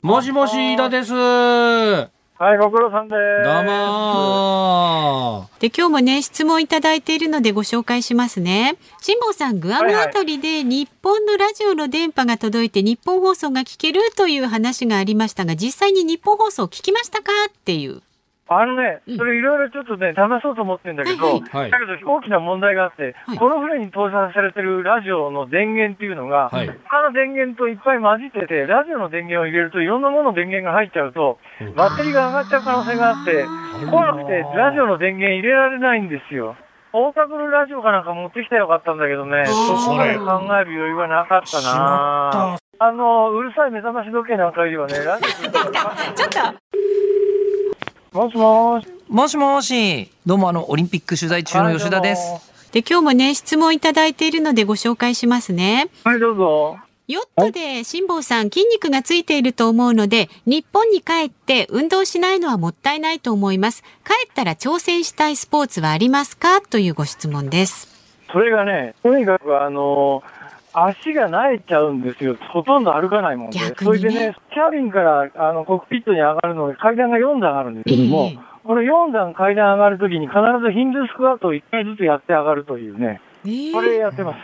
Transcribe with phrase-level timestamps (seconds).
[0.00, 1.12] もしもし、飯田です。
[1.12, 2.08] は
[2.54, 3.18] い、ご苦労さんです。
[3.44, 8.76] どうもで、今日もね、質問いただいているのでご紹介しますね。
[9.00, 17.32] 辛坊さん、グアムあたりで日本のラジオの電波が届いて日本放送が聞けるという話がありましたが、実際に日本放送聞きましたか？
[17.48, 18.02] っていう。
[18.48, 31.38] あのね、それいろいろちょっとね、試そうと思ってるんだけど、はいだけど大きな問題があって、はい、この船に搭載されてるラジオの電源っていうのが、はい、他の電源といっぱい混じってて、ラジオの電源を入れるといろんなものの電源が入っちゃうと、
[31.74, 33.44] バッテリーが上がっちゃう可能性があって、
[33.90, 36.54] 怖くてラジオの電源入れられないんですよ。
[36.92, 42.58] 大田区のラジオかなんか持ってきたらよかったんだけどね、そこまで考える余裕はなかったな。
[42.78, 46.66] あの、うるさい目覚まし時計なんかよりはね、ラジオちょっと
[48.16, 48.86] もしもし。
[49.08, 50.10] もしもし。
[50.24, 52.70] どうもあの、オリンピック取材中の吉田です。
[52.72, 55.90] で、今日もね、質問いただいているのでご紹介しますね。
[56.02, 56.78] はい、どうぞ。
[57.08, 63.82] ヨットで辛坊さん筋肉がついていると思うので、日本に帰って運動しないのはもったいないと思います。
[64.02, 66.62] 帰ったら挑戦したいスポーツはありますか？
[66.62, 67.86] というご質問です。
[68.32, 70.22] それがね、とにかくあの
[70.78, 72.36] 足が慣れちゃうんですよ。
[72.52, 73.58] ほとんど歩かないもんで。
[73.58, 83.22] ね、それでね、キャビンからあのコックピットに上がるので階段が4段あるんですけども、えー、この4段階段上がるときに必ずヒンドゥスクワットを1回ずつやって上がるというね。
[83.46, 84.36] えー、これやってます。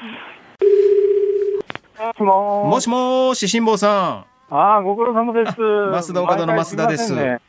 [2.03, 4.55] もしももしもし、辛坊さん。
[4.55, 5.57] ああ、ご苦労様です。
[5.57, 7.15] ますだおかだの増田です。
[7.15, 7.41] ね、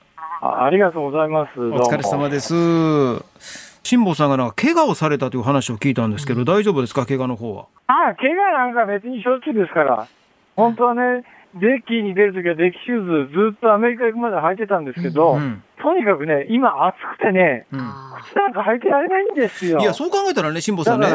[0.42, 1.60] あありがとうございます。
[1.60, 3.73] お疲れ様です。
[3.84, 7.66] 辛坊さんがなんか怪我をされたという話を聞いたんですけど、うん、大丈夫ですか、怪我の方は。
[7.88, 10.08] ああ、怪我なんか別にしょっちゅうですから。
[10.56, 17.80] 本当はね、デッキに出るときはデッキシューズずっとアメリカ行くまで履いてたんですけど、うん、とにかくね、今暑くてね、うん、
[18.24, 19.80] 靴なんか履いてられないんですよ。
[19.80, 21.08] いや、そう考えたらね、辛坊さんね、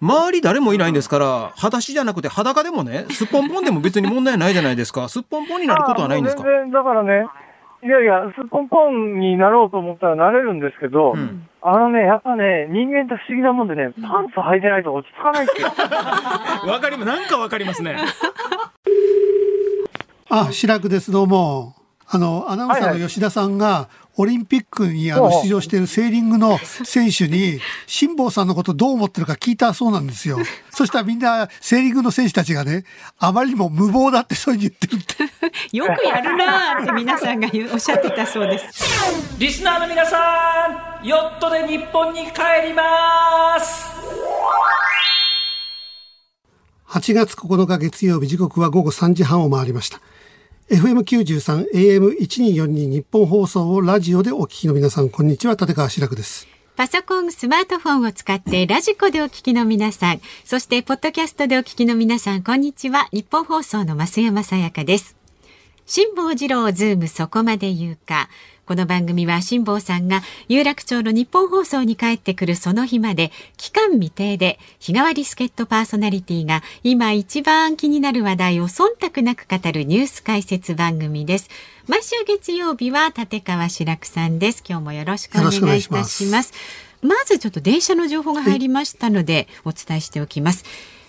[0.00, 5.08] 周り誰もいないんですから、裸足じゃなくて裸でもね、すっぽんぽんでも別に問題ないじゃないですか。
[5.08, 6.42] すっぽんぽんになることはないんですか？
[6.42, 7.28] 全然、だからね、
[7.82, 15.64] いやいや、すっぽんぽんになろうと思ったらなれるんですけど、うん、あのね、やっぱね、人間って不思議なもんでね、パンツ履いてないと落ち着かないって
[16.68, 17.06] わかります。
[17.06, 17.96] なんかわかりますね。
[20.28, 21.10] あ、白くです。
[21.10, 21.74] どうも。
[22.06, 23.88] あの、アナウンサーの吉田さんが、
[24.20, 27.58] オリンピックにあの出場しているセーリングの選手に、
[27.88, 30.38] 辛坊さんのことどう思ってるか聞いたそうなんですよ。
[30.70, 32.84] そしたらみんな、セーリングの選手たちがね、
[33.18, 35.30] あまりにも無謀だってそういうに言ってるって。
[35.76, 39.00] よくやるなって皆さんがおっしゃってたそうです。
[39.38, 43.86] リスナーの皆さん、ヨットで日本に帰ります
[46.90, 50.00] 8月9日月曜日時刻は午後3時半を回りました。
[50.70, 55.54] FM93、AM1242 日本放送をラジオでお聞きの皆さん、こんにちは。
[55.54, 56.46] 立川志らくです。
[56.76, 63.08] パソコン、スマートフォンを使ってラジコでお聞きの皆さん、そしてポッドキャストでお聞きの皆さん、こんにちは。
[63.10, 65.16] 日本放送の増山さやかです。
[65.86, 68.28] 辛坊治郎ズームそこまで言うか。
[68.70, 81.50] この番組は辛坊さんが有楽町の日本放送に帰ってくるその日まで期間未定で日替わり助っ人パーソナリティが今一番気になる話題を忖度なく語るニュース解説番組です。
[81.88, 84.62] 毎週月曜日は立川志らくさんです。
[84.64, 86.52] 今日もよろしくお願いいたします。
[87.02, 90.64] まずちょっと電車の情報が入りましたのでお伝えしておきます。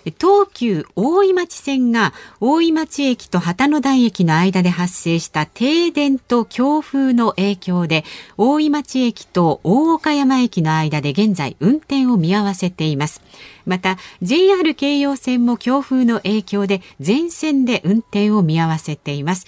[0.06, 8.04] 東急大井町線が大井町駅と旗の台駅の間で発生した停電と強風の影響で
[8.38, 13.22] 大井町駅と大岡山駅の間で現在運転を見合わせています。
[13.66, 19.46] また JR 京葉線も強風の影響で全線で運転を見合わせています。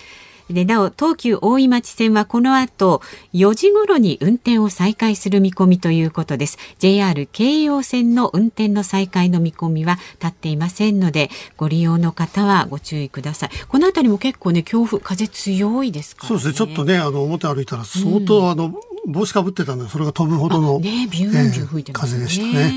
[0.50, 3.02] でなお東急大井町線はこの後
[3.34, 6.58] 4時頃に運転を再開する見込みということです。
[6.80, 13.50] JR 京葉線の運転の再開の見込みは立っていませんのでご利用の方はご注意ください。
[13.68, 16.54] この辺りも結構ね強風風強いですか、ね、そうですね。
[16.54, 18.74] ちょっとねあの表歩いたら相当、うん、あの
[19.06, 22.74] 帽子かぶってたんでそれが飛ぶほどの、ねビューンビュー吹いてます、ね、風でしたね。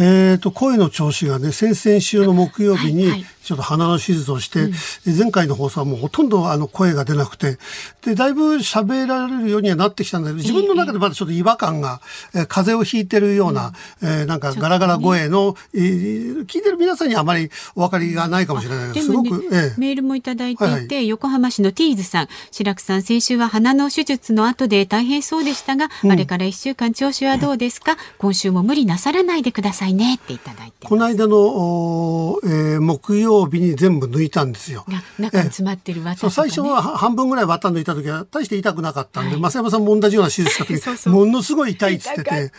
[0.00, 4.68] えっ、ー、と、声の調子がね、先々週の木曜日に、ちょっと鼻の手術をして、
[5.10, 7.56] 前回の放送はもうほとんどあの声が出なくて、
[8.04, 12.02] で、だいぶ喋られるようにはなってきたんだけど、自分の中でまだちょっと違和感が、
[12.34, 13.72] えー、風邪をひいてるような、
[14.02, 34.84] うん、えー、なんかガラガラ声の、えー、聞いてる皆さんにあまりお分かりがないかもしれないけど、すごく、えー、メールもいただいていて、はいはい、横浜市のティーズさん、白くさん、先週は鼻の手術の後で大変そうでしたが、うん、あれから1週間調子はどうですか、今週も無理なさらないでくださいねっていただいてこの間の、えー、木曜曜日に全部抜いたんですよ。
[35.18, 40.74] 中に詰まってる綿、ね、そう最初は半分ぐらい綿抜いた時は大して痛くなかったんで、はい、増山さんも同じような手術した時
[41.06, 42.52] にものすごい痛いっつってて。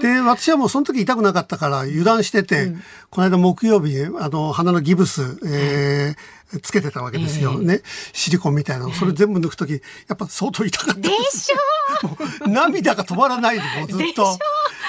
[0.00, 7.80] で私はもうその時痛くなかったから油断してて、うん、この間木曜日あの鼻のギブス、えーつけてたわけですよ、えー、ね。
[8.12, 8.92] シリコンみたいなの。
[8.92, 14.38] それ全部抜く時やっぱ相当痛かったでしょ涙が止まらないでもうずっと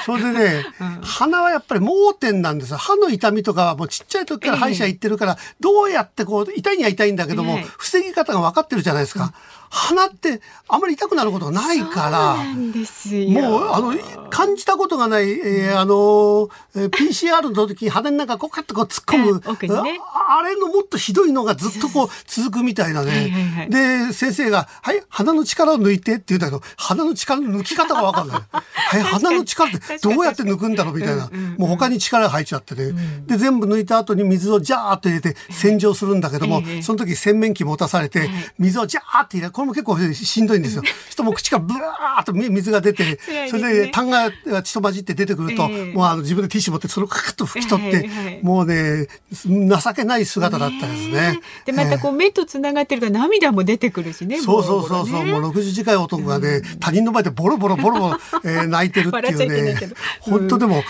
[0.07, 2.77] それでね、 うん、鼻はやっぱり盲点なんですよ。
[2.77, 9.33] 歯の痛みとかはもうちっちゃい時から歯医者行ってるから、どうやってこう痛いには痛いんだけども、防ぎ方が分かってるじゃないですか、
[9.69, 13.93] 鼻ってあんまり痛くなることがないからもうあの
[14.29, 19.99] 感じたことがない、えー、あの、えー、PCR の時に鼻の中こうカッとこう突っ込む、ね、
[20.29, 38.29] あれのもっとひどいのがずっとこう続くみたいなね、はいはいはい、で先生が「はい鼻の力を抜いて」って言うんだけど鼻の力の抜き方が分かんない「はい鼻の力ってどうやって抜くんだろう」みたいな、もう他に力が入っちゃってね、うん、で全部抜いた後に水をジャーっと入れて洗浄するんだけども、その時洗面器持たされて
[38.59, 40.83] 水をジャーって入れこれも結構しんどいんですよ。
[41.09, 43.17] 人も口からブワーっと水が出て、
[43.49, 44.31] それで痰が
[44.61, 51.39] 血と混じって出てくると、もうあの自分でティッシュ持ってそれをカッと拭き取って、もうね、情けない姿だったですね。
[51.65, 54.39] で、またこう目とつながってるから涙も出てくるしね。
[54.39, 59.79] そうそうそうそう、もう60近い男がね、他人の前でボロボロボロボロ、え 泣いてるっていうね。
[60.19, 60.83] 本当でも、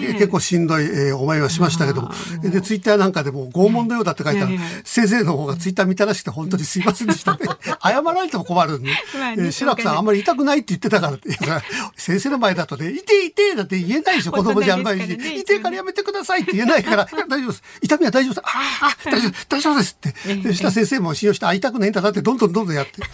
[0.00, 2.10] 結構しんどい、え思いはしましたけども。
[2.42, 4.50] で、ツイッターなんかでも拷問のようだって書いたら、
[4.82, 7.38] 先生の方がツイッター見たらしくて本当にすいませんでしたね。
[7.80, 11.14] 謝 られても困るんで、まあね、志らくさんあんまり痛くないって言ってたから。
[11.14, 11.30] って、
[11.96, 17.62] 先生の前だとね、痛い痛いだって言えないでしょ、子供じゃんないし、痛いからやめてくださいって言えないから、大丈夫です。
[17.82, 18.42] 痛みは大丈夫です。
[18.44, 18.50] あ
[18.82, 19.98] あ、 大丈夫、大丈夫です。
[20.08, 20.34] って。
[20.36, 22.92] で、した先生も信用して会いたくないんだなって、どんどんどんどんやって。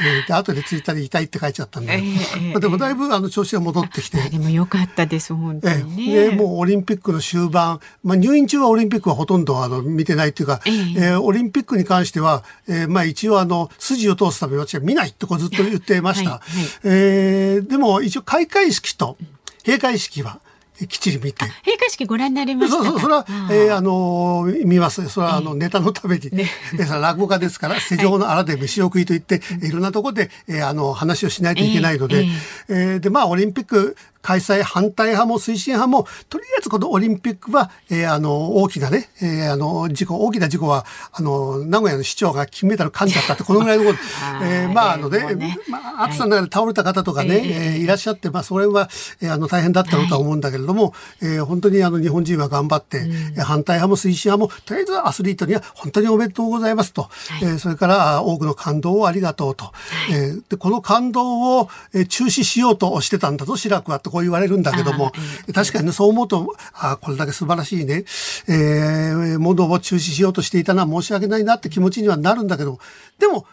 [0.00, 4.30] えー、で後でツイッターに痛いって書いちゃったんで、えー、まあ、でもだいぶあの調子が戻ってきて。
[4.30, 19.16] でもよかったです本当に、ね、えー、もうオリンピックの終盤、まあ、入院中はオリンピックはほとんどあの見てないっていうか、えー、えー、オリンピックに関しては、えーまあ、一応あの筋を通すために私は見ないってこうずっと言ってました、はいはい、えー、でも一応開会式と
[19.64, 20.40] 閉会式は
[20.86, 21.44] きっちり見て。
[21.64, 25.08] 閉会式ご覧になりましたそうそう、それは、えー、あのー、見ます。
[25.08, 26.30] それは、あの、ネタのために。
[26.30, 32.26] ね、落語家ですから、世情のあらで飯を食いと言って、はい、いろんなところで、えー、あの、話をしないといけないので、えー、
[32.68, 43.98] えー、で、まあ、オリンピック開催反対派も推進派も、とりあえずこのオリンピックは、えー、あの、大きなね、えー、あの、事故、大きな事故は、あの、名古屋の市長が金メダル噛んじゃったって、このぐらいのこと、
[44.44, 45.58] えー、まあ、あのね、ね。
[45.68, 48.88] まあ、暑さの中で倒れた方とかね、はい、えー、いらっしゃって、まあ、それは、
[49.20, 50.92] えー、あの、大変だったろうとは思うんだけれども、はい、
[51.22, 57.08] えー、本当にあの、日本人は頑張って、うん、反対派も推進派も、とりあえずアスリートには本当におめでとうございますと、は
[57.40, 59.72] い、えー、それから多くの感動をありがとうと、は
[60.10, 65.12] い、えー、で、この感動を、えー、中止しようとしてたんだと、志らくはとこう言われるんだけど、ども、
[65.54, 68.04] 確かにね、そう思うと、あこれだけ素晴らしいね、
[68.48, 72.78] えー、モードを中止しようとしていたのは申し訳ないなって気持ちにはなるんだけど、
[73.18, 73.46] でも、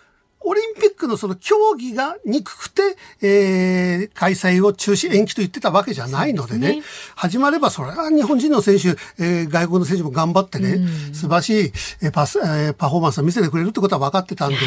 [0.45, 6.83] オリンピックのその競技が憎くて、えー、開催を中止延期と言ってたわけじゃないのでね、でね。
[7.15, 8.89] 始まればそれは日本人の選手、
[9.19, 14.65] えー、外国の選手も頑張ってね、うん、素晴らしい、えー、パス、えー、パフォーマンスを見せてくれるってことは分かってたんで、はい、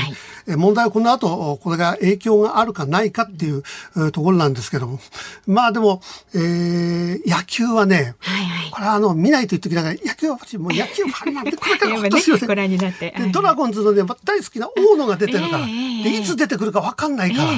[0.48, 3.62] えー、問題はこの後、これが影響があるかないかっていう、
[3.96, 5.00] えー、ところなんですけども。
[5.46, 6.02] まあでも、
[6.34, 12.48] えー、野球はね、はいはい、これはあの、見ないと言ってきながら、野球はもう野球ファンなんで、これから ほっとすいません。
[12.48, 15.67] で、ドラゴンズのね、大好きな大野が出てるから、
[16.02, 17.52] でいつ出てくるか分かんないから、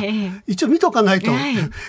[0.46, 1.30] 一応見とかないと、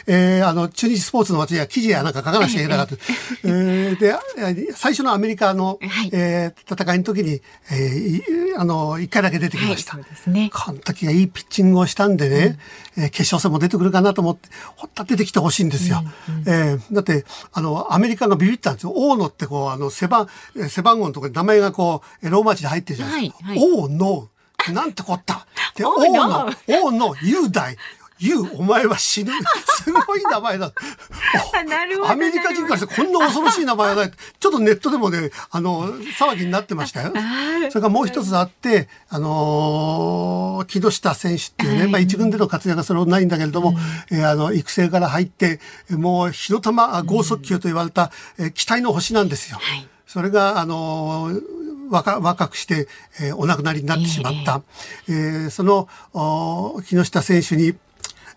[0.08, 2.96] えー、あの中日スポーツの私は記事やなんか書かなきゃいけなかった。
[3.44, 7.42] えー、で最初のアメリカの、はい、えー、戦いの時に、
[7.72, 9.98] えー、あの1回だけ出てきました。
[9.98, 12.60] はい、ね、この時はいいピッチングをしたんでね、
[12.98, 16.04] うん、えー、決勝戦も出てくるかなと思ってほった出てきてほしいんですよ。
[16.30, 18.94] うんうん、えー、だってあのアメリカがビビったんですよ。
[18.96, 20.28] 大野ってこうあの背番
[20.70, 23.48] 背番号のところに名前がこうローマ字で入ってるじゃないですか。
[23.50, 24.28] はいはい、大野
[24.70, 25.46] なんてこった？
[25.76, 27.78] で、王の、王の雄大。
[28.24, 29.32] ユウ、お前は死ぬ。
[29.84, 30.72] すごい名前だ。
[32.08, 34.12] アメリカ人からしてこんな恐ろしい名前はない。
[34.40, 37.12] ちょっとネットでもね、あの、騒ぎになってましたよ。
[37.72, 43.70] それからもう一つあって、あのー、木下選手っていうね、まあ一軍での活躍はそれほどないんだけれども、
[44.12, 49.58] うん、えー、あの、育成から入って、もう火の玉剛速球と言われた、えー、期待の星なんですよ。
[49.60, 51.61] はい、それが、あのー
[51.92, 52.88] 若若くして、
[53.22, 54.64] えー、お亡くなりになってしまった、
[55.08, 55.88] えー、その
[56.88, 57.76] 木下選手に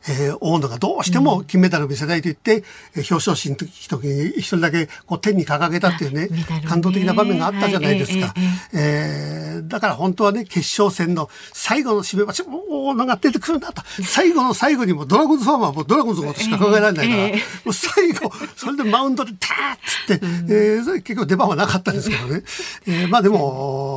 [0.09, 2.63] えー、大野がどうしても金メダルを見せたいと言って、うん、
[3.11, 6.29] 表彰式の時に一人だけこう天に掲げたっていうね、
[6.67, 8.27] 感動的な場面があったじゃないですか。
[8.27, 8.35] はい、
[8.75, 13.83] えー、だから本当はね、決勝戦の最後の締め場大野が出てくるんだと。
[14.03, 22.43] 最後の最後にもドラゴンズファンはもうドラゴンズのことしか考えられないから、えー、もう最後、それでマウンドでターッつって、うん、えー、結局出番はなかったですけどね。
[22.87, 23.45] えー、まあでも、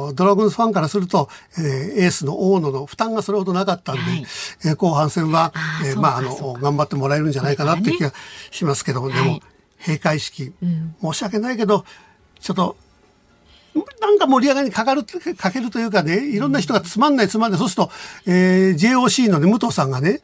[0.08, 1.64] のドラゴンズファンからすると、えー、
[2.04, 4.26] エースの大野の負担がそれほどなかったんで、はい、
[4.66, 5.54] えー、後半戦は、
[5.86, 8.14] えー、まああの頑張ってもらえるんじゃないかなって気が
[8.52, 9.40] しますけども、ね、でも、
[9.80, 11.86] 閉会式、うん、申し訳ないけど
[12.40, 12.76] ちょっと
[14.02, 15.04] なんか盛り上がりにかかる、
[15.36, 17.60] かけるというかね、いろんな人がつまんないつまんない。
[17.60, 17.92] そうすると、
[18.26, 20.22] えー、JOC のね、武藤さんがね、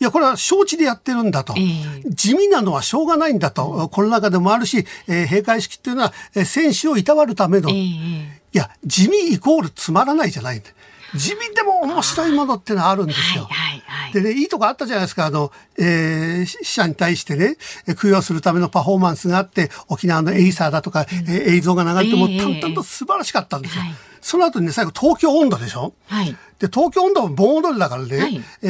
[0.00, 1.54] いや、これは承知でやってるんだと。
[1.56, 3.88] えー、地味なのはしょうがないんだと。
[3.90, 7.70] コロナ禍でもあるし、えー、閉会式っていうのは、えー、選手をいたわるための。
[7.70, 10.70] えー、いや、地味イコールつまらないじゃないんだ。
[11.14, 13.44] 地味でも面白いものっていうのはあるんですよ。
[13.44, 15.26] はいはいはい、でね、いいとこあったじゃないですか。
[15.26, 17.56] あの、えー、死者に対してね、
[18.00, 23.82] 供養するためのパフォーマンスがあって、沖縄のエイサーだとか、うん、えー、映像が流れても、淡々と素晴らしかったんですよ。
[23.82, 23.94] はい
[24.24, 25.92] その後にね、最後、東京温度でしょ？
[26.06, 26.34] はい。
[26.58, 28.68] で、東京温度は盆踊りだからね、はい、え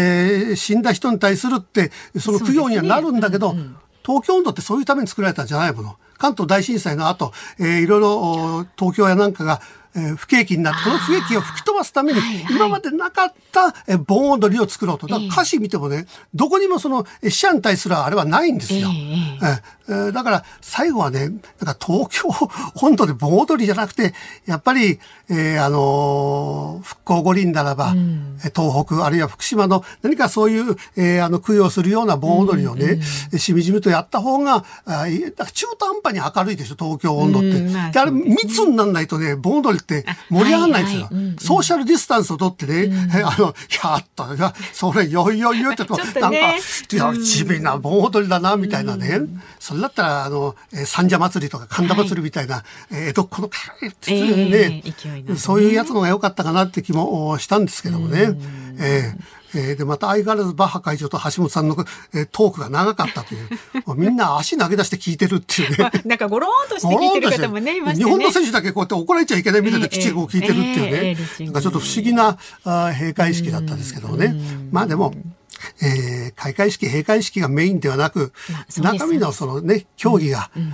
[0.51, 5.97] ー、死んだ人に対するって、その供養にはなるんだけど、ねうんうん、東京温度ってそういうために作られたんじゃないもの。
[6.19, 9.61] 関東大震災の後、えー、いろいろ東京やなんかが
[9.97, 12.21] えー、不景気になって、この不景気を吹き飛ばすために、
[12.51, 15.07] 今までなかった、えー、盆踊りを作ろうと。
[15.07, 18.89] だから歌詞見てもね、どこにもその、死者に対するあれはないんですよ。
[19.89, 22.29] えー、だから、最後はね、なんか東京
[22.75, 24.15] 本土で盆踊りじゃなくて、
[24.47, 24.99] やっぱり、
[25.29, 33.01] えー、あのー、復興五輪ならば、うん、東北、あるいは福島の何かそういう、えー、あの、供養するような盆踊りをね、うん
[33.33, 35.07] うん、しみじみとやった方が、あ
[35.53, 37.49] 中途半端に明るいでしょ、東京温度って。
[37.49, 41.05] うんまあ、で、あれ、密にならないとね、盆踊りって盛り上がらないんですよ。
[41.05, 41.25] はいはい。
[41.25, 46.41] うんうん、ソーシャルディスタンスをとってね、うん、 あの、やった、それ、よいよいよって と、ね、なんか、い
[46.97, 49.09] や、地味な盆踊りだな、みたいなね。
[49.09, 52.61] うん、それだったら、あの、三社祭りとか神田祭りみたいな、は
[52.91, 58.33] い、江戸っ子の軽いってね、えーね、そういうやつのが良かったかなって気もしたんですけどもね。
[58.79, 61.77] えーえー、で、また相変わらずバッハ会長と橋本さんの、
[62.15, 63.49] えー、トークが長かったという。
[63.97, 65.91] みんな足投げ出して聞いてるっていうね。
[66.05, 68.05] なんかゴローンとして聞いてる方もね、 いますね。
[68.05, 71.47] 日本の選手だけこうやって怒られちゃいけないみたいなきちんと聞いてるっていうね。
[71.47, 74.35] なんかちょっと不思議なあ閉会式だったんですけどもね。
[74.71, 75.15] まあでも、
[75.83, 78.33] えー、開会式、閉会式がメインではなく、
[78.81, 80.73] まあ、中身のそのね、競技が、うんうん、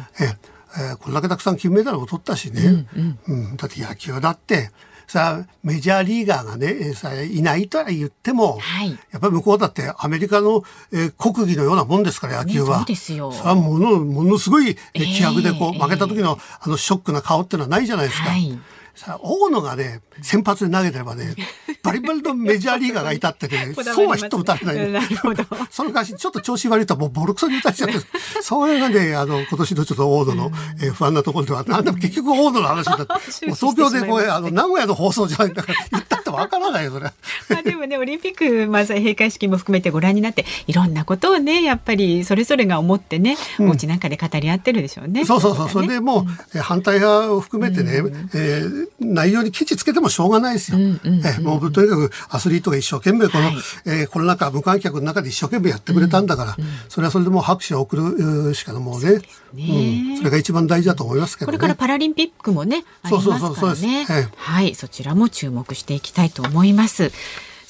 [0.78, 4.70] えー、これだけたくさん金メダルを取ったしね、うんうんうん、だって野球だって、
[5.10, 10.62] さあ、メジャーリーガーがね、さいないとは言っても、はい、やっぱり向こうだってアメリカの、
[10.92, 12.76] えー、国技のようなもんですから、野球は。
[12.76, 13.32] そうですよ。
[13.32, 18.28] さあ、もの、ものすごい気迫でこう、負けた時の、あのショックな顔っていうのはないじゃないですか。
[18.28, 18.56] はい
[19.00, 21.35] さあ、大野がね、先発で投げてればね、
[21.83, 24.92] バリバリのメジャーリーガーがいたってね、そうはヒット打たれない。
[24.92, 25.42] なるほど。
[25.73, 27.95] その代わりちょっと調子悪いともうボロクソに打たれちゃって、
[28.42, 30.52] それがね、あの、今年のちょっと大野の、
[30.83, 33.19] えー、不安なところでは、なんでも結局大野の話だった。
[33.25, 37.04] 東京でこれ、あの、名古屋の放送じゃないか言ったってわからないよ、それ。
[37.49, 45.25] まあでもね、オリンピック、まず閉会式も含めてご覧になって、いろんなことをね、やっぱりそれぞれが思ってね、うん、お家なんかで語り合ってるでしょうね。
[45.25, 45.70] そうそうそう。
[45.70, 50.78] それでもう、反対派を含めてね、うん、えー、内容にケチつけてもしょうがないですよ。
[50.78, 53.54] うんうんうん、えもうとにかくアスリートが一生懸命この、はい、
[53.87, 59.22] えー、コロナ禍無観客の中で一生懸命やってくれたんだから、うんうん、それはそれでもう拍手を送るしかもうね、ね、
[59.54, 64.06] うん、それが一番大事だと思いますけど、ね、これからパラリンピックもね、ありますからね。
[64.37, 67.12] はい、そちらも注目していきたいと思います。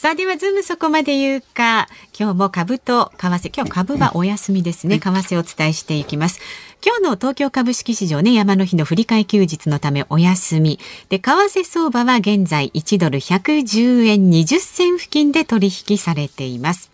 [0.01, 1.87] さあではズームそこまで言うか。
[2.19, 3.53] 今日も株と為替。
[3.55, 4.99] 今日株はお休みですね。
[4.99, 6.41] 為替をお伝えしていきます。
[6.83, 10.79] 今日の東京株式市場ね山の日の振り替え休日のためお休み。
[11.11, 16.91] で為替相場は現在1ドル110円20銭付近で取引されています。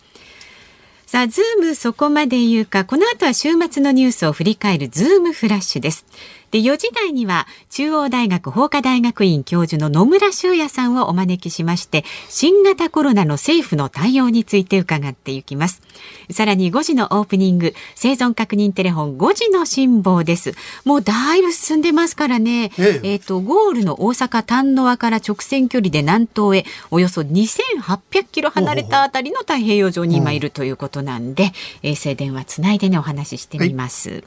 [1.07, 2.85] さあズームそこまで言うか。
[2.85, 6.05] この後は週末のニュースを振り返るズームフラッシュです。
[6.46, 15.83] で4時台には中央大学法科大学院教授の野村修也さんをお招きしまして新型コロナの政府の対応について伺っていきます。
[16.31, 20.55] さらに5時のオープニング生存確認テレフォン5時の辛抱です。
[20.85, 22.71] もうだいぶ進んでますからね。
[22.79, 23.13] ええ。
[23.13, 34.25] えー、とゴールの大阪淡輪から直線距離で南東へおよそ2800キロ離れたあたりの太平洋上に今いるということなんで衛星電話つないでねお話ししてみます、はい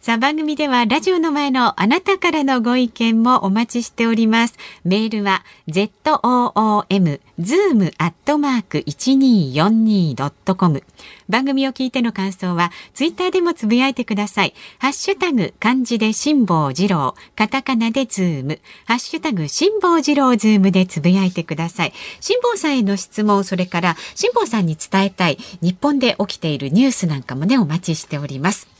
[0.00, 4.54] さあ番組ではラジオの前のあなたからのご意見もお待ちしております。
[4.84, 5.90] メールは z
[6.22, 10.84] o o m zoom アットマーク一二四二ドットコム。
[11.28, 14.54] 番組を聞いての感想はツイッターでもつぶやいてください。
[14.78, 21.92] ハッシュタグ漢字で辛坊治郎、カタカナでズーム、ハッシュタグ辛坊治郎ズームでつぶやいてください。
[22.20, 28.77] 辛坊さんへの質問、それから辛坊さんに伝えたい日本で起きているニュースなんかもねお待ちしております。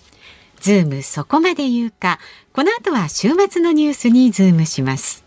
[0.61, 2.19] ズームそこまで言うか。
[2.53, 5.25] この後は週末のニュースにズームします。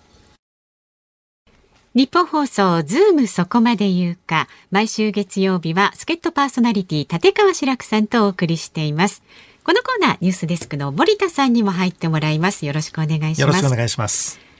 [1.94, 4.48] 日本放送ズームそこまで言うか。
[4.72, 9.24] 毎週月曜日は助っ人パーソナリティ立川志らくさんとお送りしています。
[9.64, 12.66] このコーナーニュースデスクの森田さんにも入ってもらいます。
[12.66, 13.42] よろしくお願いします。
[13.42, 14.52] よろしくお願いします。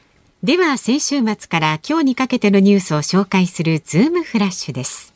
[0.44, 5.11] では先週末から今日にかけてのニュースを紹介するズームフラッシュです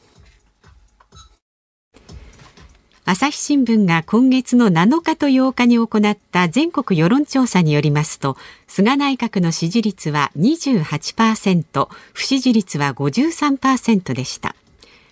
[3.07, 8.35] 朝日新聞が今月の7日と8日に行った全国世論調査によりますと
[8.65, 14.55] 菅内閣の支持率は28%不支持率は53%でした。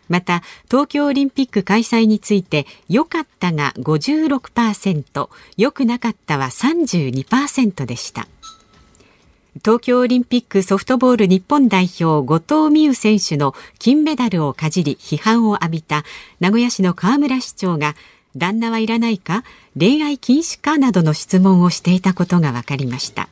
[0.10, 8.28] また東京オリンピック開催について良かったが56%良くなかったは32%でした。
[9.62, 16.04] 東京オリンピックソフトボール日本代表後藤美優選手の金メダルをかじり批判を浴びた
[16.40, 17.94] 名古屋市の河村市長が
[18.36, 19.44] 旦那はいらないか？
[19.80, 20.80] 恋愛禁止か？
[20.80, 23.30] などの質問をしていたことが分かりました。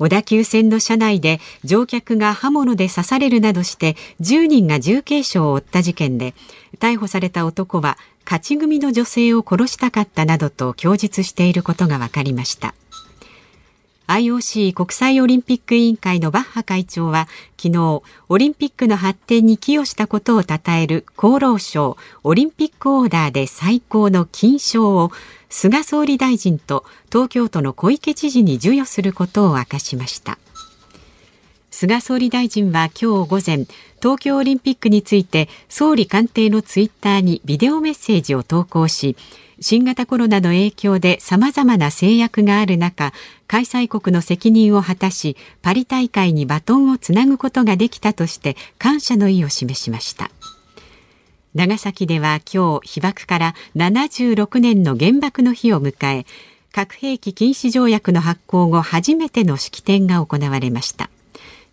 [0.00, 6.34] 小田急線の車内で乗客が刃物で刺されるなどして10人が重軽傷を負った事件で
[6.80, 12.74] 逮捕された男は勝ち組の女性を殺したかったなどと供述していることが分かりました。
[14.06, 25.10] IOC 国際オリンピック委員会のバッハ会長は昨日オリンピックの発展に寄与したことを称える厚労省オリンピックオーダーで最高の金賞を
[25.48, 30.38] 菅総理大臣と東京都の小池知事に授与することを明かしました。
[31.72, 33.66] 菅総理大臣は今日午前
[34.00, 39.16] 東京オリンピックについて総理官邸のツイッターにビデオメッセージを投稿し
[39.58, 43.14] 新型コロナの影響で様々な制約がある中
[43.48, 50.30] 開催国の責任を果たしパリ大会にバトンをつなぐことができたとして感謝の意を示しました。
[51.54, 56.26] 長崎では今日被爆から76年の原爆の日を迎え
[56.70, 61.10] 核兵器禁止条約の発効後初めての式典が行われました。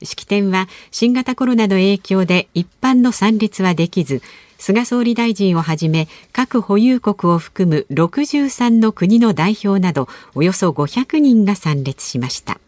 [0.04, 4.22] 式典は新型コロナの影響で一般の参列はできず
[4.58, 12.60] 菅総理大臣をはじめ各保有国を含む63の国の代表などおよそ500人が参列しました。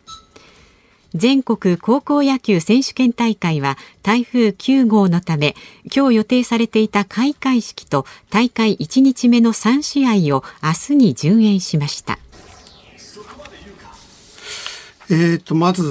[1.14, 5.56] 全国高校野球選手権大会は台風9号のため
[5.94, 12.18] 今日予定されていた開会式と大会1日目の3試合を明日に順延しました。
[15.14, 15.84] えーと、まず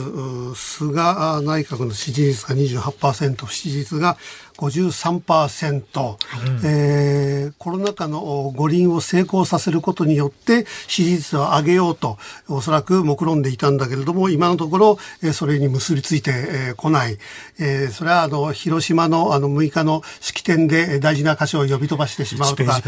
[0.55, 0.95] 菅
[1.43, 4.17] 内閣の支持率が28%支持率が
[4.61, 6.19] 53%、はい、
[6.65, 17.19] えー、コロナ禍の五輪を成功させることによって支持率を上げようとおそらく目論んでいたんだけれども今のところ、えー、それに結びついてこ、えー、ない、
[17.59, 22.85] えー、それはあの広島のあの6日の式典で大事な箇所を呼び飛ばしてしまうとか、ね、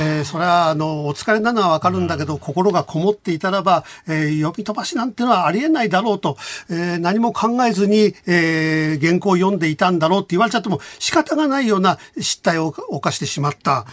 [0.00, 6.36] えー、それはあのお疲れなのはわかるんだけど、うん、心がこもっていたらば、えー、呼び飛ばしなんてのはありえないだろうと、
[6.70, 10.80] えー、何も考えずに、えー、原稿を読んでいたんだろうって言われちゃっても
[11.12, 13.84] 仕方がないような失態を犯してしまった。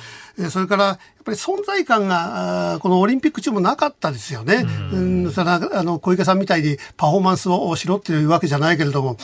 [0.49, 4.65] それから、やっぱり存在感が、このオリンピック中もなかったですよね。
[4.93, 9.17] うん、ん、それは、あの、小池さんみたいにパフォーマンスをしろっていうわけじゃないけれども、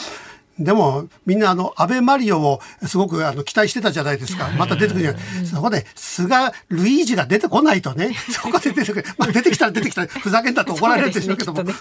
[0.58, 4.50] でも、みんなあの、安倍マリオをすごくあの期待してたじゃないですか。
[4.58, 5.46] また出てくるじゃない。
[5.46, 9.06] そこで、菅、ルイージが出てこないとね、そこで出てくる。
[9.18, 11.74] まあ出てきたら出てきたら、ふざけんだと怒られるでしょうけども、そ,、ね、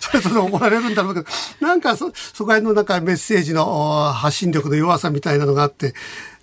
[0.00, 1.26] それぞれ怒られるんだろうけど、
[1.60, 5.94] なんかそ、そこら辺のなんかメッセージの発信力の弱さみたいなのがあって、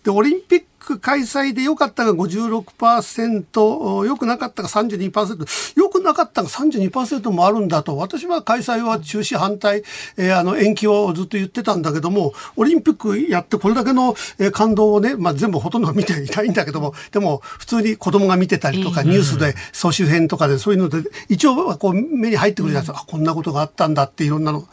[0.05, 9.83] で、オリンピック開催で良かったが56%、良くなかったが32%、良くなかったが32%もあるんだと、私は開催は中止反対、
[10.17, 14.15] えー、あの延期をずっと言ってたんだけども、オリンピックやってこれだけの
[14.53, 24.67] 感動をね、まあ全部ほとんど見ていないんだけども、でも普通に子供が見てたりとか、ニュースで総集編とかでそういうので、一応こう目に入ってくるじゃないですか、あ、こんなことがあったんだっていろんなの。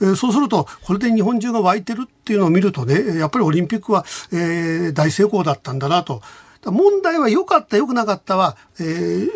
[0.00, 6.22] えー、そうすると、これで日本中が湧いてるっていうのを見るとね、やっぱりオリンピックは、えー、大成功だったんだなと。
[6.64, 9.28] 問題は良かった良くなかったは、えー、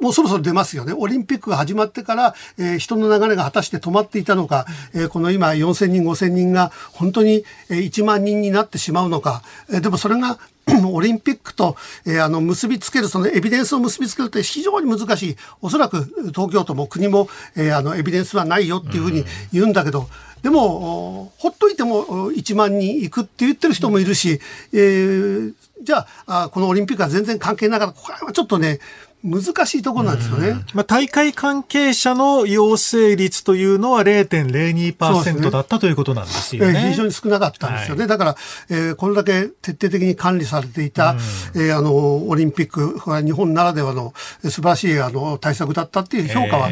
[0.00, 0.92] もうそろそろ出ますよね。
[0.96, 9.42] オリンピックが始まってから、えー、人の流れが果たして止まっていたのか、えー、この今4000人、5000人が本当に1万人になってしまうのか。
[9.72, 10.38] え、でもそれが
[10.92, 20.08] オリンピックと、えー、あの結びつけるそのエビデンスを結びつけるって非常に難しいおそらく東京都も国も、えー、あのエビデンスはないよっていうふうに言うんだけど、
[20.42, 24.40] でもほっといても1万人行くって言ってる人もいるし、
[24.72, 28.78] えー、じゃあこのオリンピックは全然関係なかったこれはちょっとね
[29.24, 30.54] 難しいところなんですよね。
[30.74, 36.90] まあ、大会関係者の陽性率というのは0.02%、ね、だったということなんですよね。
[36.90, 38.02] 非常に少なかったんですよね。
[38.02, 38.36] はい、だから、
[38.70, 41.16] えー、これだけ徹底的に管理されていた、
[41.56, 46.70] えー、あの、オリンピック、日本ならではの素晴らしいあの対策だったっていう評価は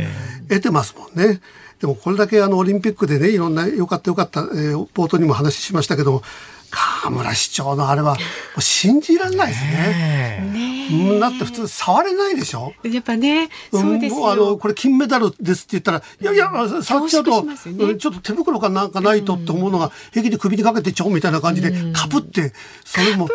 [0.48, 1.40] 得てますもんね。
[1.80, 6.22] でもこれだけあのオリンピックでねいろんな良かった良かった、えー、冒頭にも話しましたけども
[6.70, 8.20] 河村市長のあれは、も
[8.58, 10.88] う信じられないですね。
[10.90, 14.30] ねだって普通触れないでしょやっぱね、そうですよ。
[14.30, 16.50] あの、これ金メダルですって言ったら、いやいや、
[16.82, 17.56] 触っちゃうと、ね、
[17.96, 22.52] ちょっと手袋かなんかないとって思うのが、平気で首にかけてちょうみたいな感じで、かぶって、
[22.84, 23.28] それも、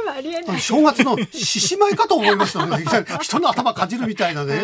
[0.60, 2.86] 正月の獅子舞かと思いましたね。
[3.22, 4.62] 人の頭かじるみたいなね。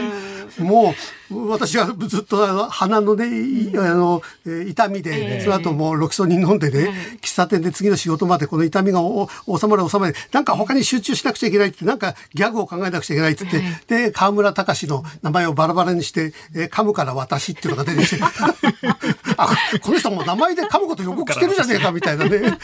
[0.59, 4.21] もう、私はずっと鼻のね、あの、
[4.67, 18.21] 痛みで、その後もうロキソニン飲んでね、喫茶店で次の仕事までこの痛みが収まる収まる、なんか他に集中しなくちゃいけないって、なんかギャグを考えなくちゃいけないって言って、で、河村隆の名前をバラバラにして、えー、噛むから私っていうのが出てきて、
[19.37, 22.57] あ、この人も名前で噛むこと予告してるじゃねえかみたいなね。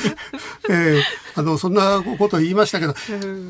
[0.69, 1.02] えー、
[1.36, 2.95] あの、そんなことを言いましたけど、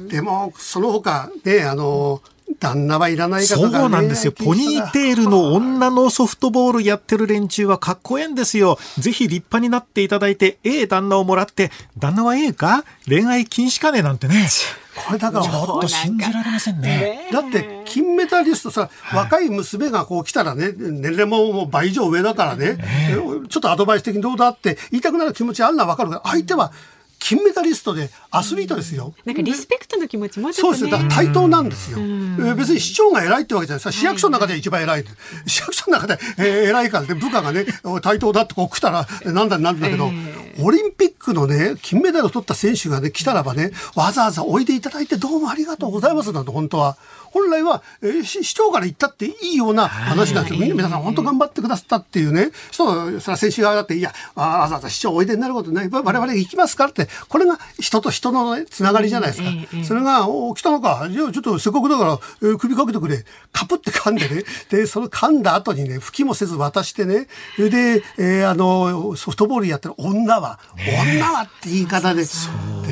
[0.07, 2.21] でも、その他、ね、あの、
[2.59, 4.31] 旦那はいらないかとか、ね、そうなんですよ。
[4.31, 8.77] ポニーテールの女のソフトボールやってる連中はかっこええんですよ。
[8.97, 12.83] ぜひ立派になっていただいて、ええ旦那をもらって、旦那はええか？
[13.07, 14.47] 恋愛禁止かねなんてね。
[14.95, 17.27] これだからちょっと信じられませんね。
[17.31, 22.77] だって金メダリストさ、若い娘がこう来たらね、年齢も倍以上上だからね、
[23.49, 26.71] ちょっとアドバイス的にどうだって言いたくなる気持ちあるのはわかるけど、相手は
[27.23, 29.13] 金メダリストでアスリートですよ。
[29.23, 31.97] なんかリスペクトの気持ちも、ね、そうですだから対等なんですよ。
[32.57, 33.93] 別に市長が偉いってわけじゃない。
[33.93, 35.05] 市役所の中で一番偉い。
[35.47, 37.65] 市役所の中で、えー、偉いからね、部下がね、
[38.01, 46.97] 対等だってこう来たら、なんだなんだけど、えー、オリンピックのね、金メダルを取った選手がね、来たらばね、わざわざおいでいただいてどうもありがとうございますなんて、本当は。
[47.33, 59.49] 本来は、えー、市長から言ったっていいような話なんですけど、皆さん本当頑張ってくださったっていうね、そう、それは選手側だって、いや、わざわざ市長おいでになることない、我々行きますからって、これが人と人の、ね、つながりじゃないですか。
[59.83, 70.42] それが、起きたのか、じゃあちょっとせっかくだから、えー、首かけてくれ、カプって噛んでね、で、その噛んだ後にね、吹きもせず渡してね、で、えー、あの、ソフトボールやってる女は、
[70.77, 72.23] 女はって言い方で、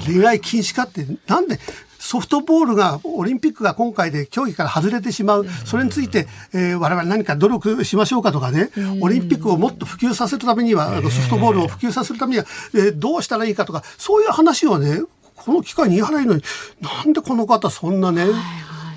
[0.06, 1.60] 恋愛禁止かって、なんで、
[2.02, 15.02] ソフトボールが、オリンピックが今回で競技から外れてしまう、それについて、えー、我々何か努力しましょうかとかね、オリンピックをもっと普及させるためには、あのソフトボールを普及させるためには、えー、どうしたらいいかとか、そういう話をね、
[15.36, 16.44] この機会に言い払いのに、
[16.82, 18.26] なんでこの方そんなね、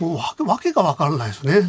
[0.05, 1.61] もうわけがわからないですね、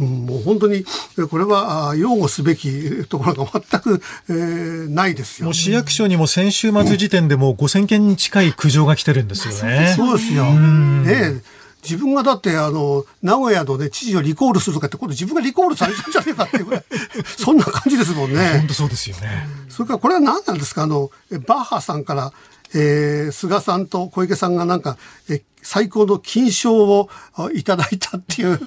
[0.00, 0.84] うん、もう本当に
[1.30, 9.94] これは擁護すべきところが全く、えー、ないですよもう市役所にも先週末時点でもう5000件に近い苦情が来てるんですよね。
[9.96, 11.42] そうですよ、ね
[11.82, 16.84] 自分がだってあの名古屋の、ね、知事をリコールするとかって今度自分がリコールされたんじゃねえかっていうぐらい
[17.24, 18.58] そんな感じですもんね。
[18.58, 19.48] 本当そうですよね。
[19.68, 20.82] それからこれは何なんですか？
[20.82, 21.10] あの
[21.46, 22.32] バッハさんから、
[22.74, 27.08] えー、菅さんと小池さんがなんか、え最高の金賞を
[27.54, 28.58] いただいたっていう、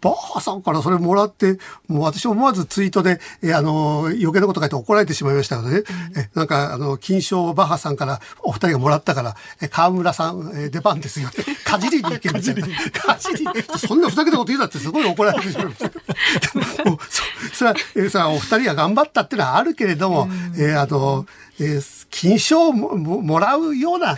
[0.00, 5.78] バッハさんからそれもらって、もう私思わずツイートで、えあの、余計なこと書いて怒られてしまいましたけどね。
[5.78, 5.84] うん、
[6.18, 11.30] えなんか、あの、金賞をバッハさんからお二人がもらったから、え河村さん、え出番ですよ。
[11.64, 12.62] かじりに行けるみたいな。
[12.90, 13.46] かじり
[13.78, 16.84] そんなふざけたこと言うなってすごい怒られてしまいました。
[16.90, 17.22] もうそ
[17.56, 21.26] それは、えさ、お二人が頑張ったっていうのはあるけれども、うん、えあの、
[21.60, 24.16] えー、金賞をもらうような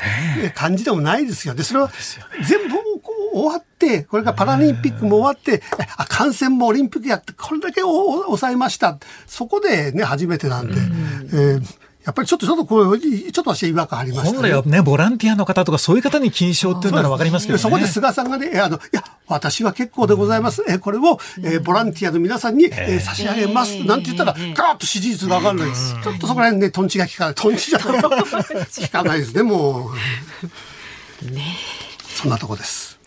[0.54, 1.54] 感じでもないですよ。
[1.54, 1.90] で、それは
[2.46, 2.74] 全部
[3.34, 5.62] 終わって、これがパラリンピックも終わって、
[5.96, 8.98] あ、感染もオリンピックやって、これだけ抑えました。
[9.26, 20.62] そこでね、初めてなんで、えーやっぱりちょっとちょっとこう、ちょっと私違和感ありました、ね、本来はね、ボランティアの方とかそういう方に金賞っていうのはわかりますけど、ね、そこで菅さんがね、あの、いや、私は結構でございます。
[20.68, 23.82] え、これを、えー、ボランティアの皆さんに、えー、差し上げます。
[23.84, 27.34] なんて言ったら、ガーッと支持率が上がるのに、ちょっとそこら辺ね、トンチが効かない。
[27.34, 28.02] トンチじゃない。
[28.04, 28.10] 効
[28.92, 29.90] かないですね、も
[31.22, 31.30] う。
[31.30, 31.56] ね
[32.24, 32.98] そんなとこです。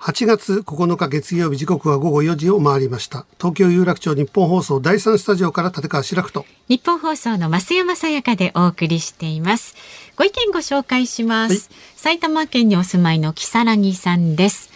[0.00, 3.26] 8月9日月曜日時刻は午後4時を回りました。
[3.36, 6.46] 東京有楽町日本放送第三スタジオから立川志らくと。
[6.68, 9.74] 日本放送の増山さやかでお送りしています。
[10.16, 11.60] ご意見ご紹介します、はい、
[11.96, 14.70] 埼玉県にお住まいの木更木さんです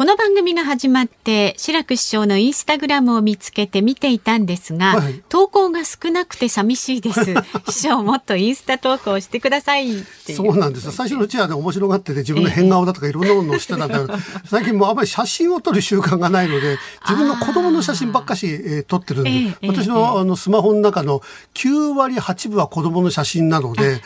[0.00, 7.20] この番組が始まって志らく師匠のインスタグラムを見つけて見ていたんですが、はい、投稿が少なくて寂しいです。
[7.68, 9.92] 師匠もっとインスタ投稿してください
[10.34, 21.20] そうなんです最初のうちはね面白がってて自分の変顔だとかいろんなものをしてたんだけど、えー、最近もあまり写真を撮る習慣がないので自分の子供の写真ばっかし、えー、撮ってるんで、えー、私のあのスマホの中の
[21.52, 24.00] 9割8分は子供の写真なので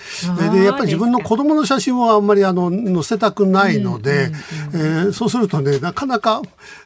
[0.50, 4.33] でやっぱり自分の子供の写真はあんまりあの載せたくないので、
[4.72, 6.40] えー、そうするとねなかなか、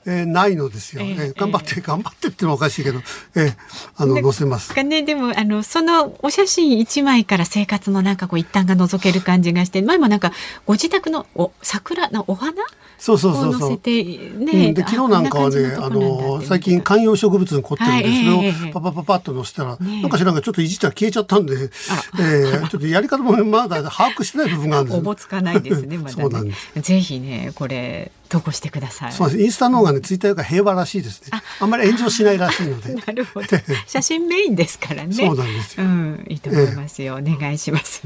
[0.07, 2.99] えー、ないのですよね、えー、頑張って、頑張ってってのはおかしいけど、
[3.37, 3.57] えー、
[3.97, 4.75] あの載せます。
[4.83, 10.33] ね、でもあのそのお写真一枚から生活のなんかこう一端が覗ける感じがして前もなんか
[10.67, 12.61] ご自宅のお桜のお花
[12.99, 13.71] そうそうそうそう。
[13.71, 24.99] ね、うん、で昨日なんかはねあの最近観葉植物に凝ってるんで、はい、それをパパパパッと載せたら、ね、なんか知らんがちょっといじったら消えちゃったんで、えー、ちょっとやり方もまだ把握してない部分があるんです。
[24.99, 25.97] おぼつかないですね。
[25.99, 26.81] まだねそうなんです。
[26.81, 29.13] ぜひねこれ投稿してください。
[29.13, 29.43] そうです。
[29.43, 31.29] インスタの方がね、ツイッターより平和らしいですね。
[31.33, 32.95] ああんまり炎上しないらしいので。
[33.07, 33.47] なるほど。
[33.87, 35.15] 写真メインですからね。
[35.15, 35.85] そうなんですよ。
[35.85, 37.19] うん、いいと思いますよ。
[37.19, 38.03] えー、お願いします。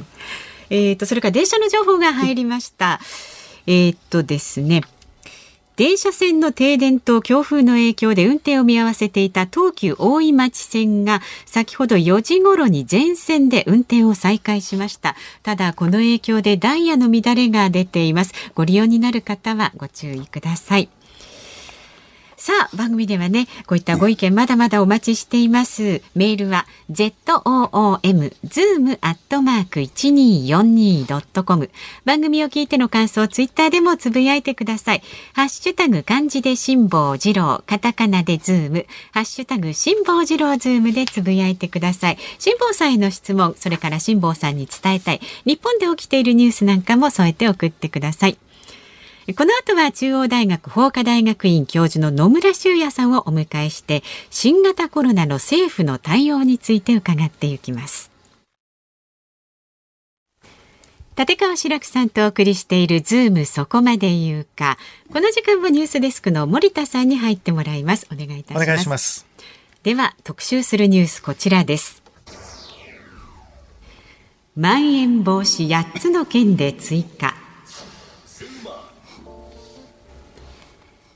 [0.71, 3.01] えっ、と、それから電車の情報が入りました。
[3.67, 4.83] えっとですね。
[5.77, 20.91] 電車線の停電と強風の影響で運転を見合わせていた東急大井町線が先ほど4時ごろに全線で運転を再開しましたただこの影響でダイヤの乱れが出ていますご利用になる方はご注意ください
[22.43, 26.03] さあ、番組ではね、こういったご意見まだまだお待ちしています。
[26.17, 31.71] メールは、zoom、zoom アットマーク 1242.com。
[32.05, 35.05] 番組を聞いての感想、ツイッターでもつぶやいてください。
[35.35, 42.19] ハッシュタグ漢字で辛坊治郎、カタカナでズーム、ハッシュタグ辛坊治郎ズームでつぶやいてください。
[42.41, 48.37] 辛坊さんへの質問、それから辛坊さんに伝えたい、日本で起きているニュースなんかも添えて送ってください。
[49.37, 58.11] この後は中央大学法科大学院教授の野村修也さんをお迎えして新型コロナの政府の対応について伺っていきます。
[61.17, 64.77] 立川志らくさんとお送りしているズームそこまで言うか。
[65.13, 68.09] この時間もニュースデスクの森田さんに入ってもらいます。
[68.13, 69.25] お願いいたします。
[69.85, 72.03] では特集するニュースこちらです。
[74.57, 77.42] まん延防止8つの県で追加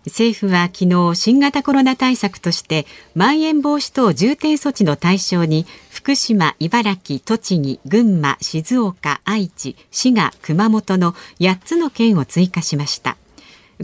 [0.06, 13.16] 政府は昨日新型コロナ対策としてまん延防止等重点措置の対象に福島、茨城、栃木、群馬、静岡、愛知、滋賀、熊本の8つの県を追加しました。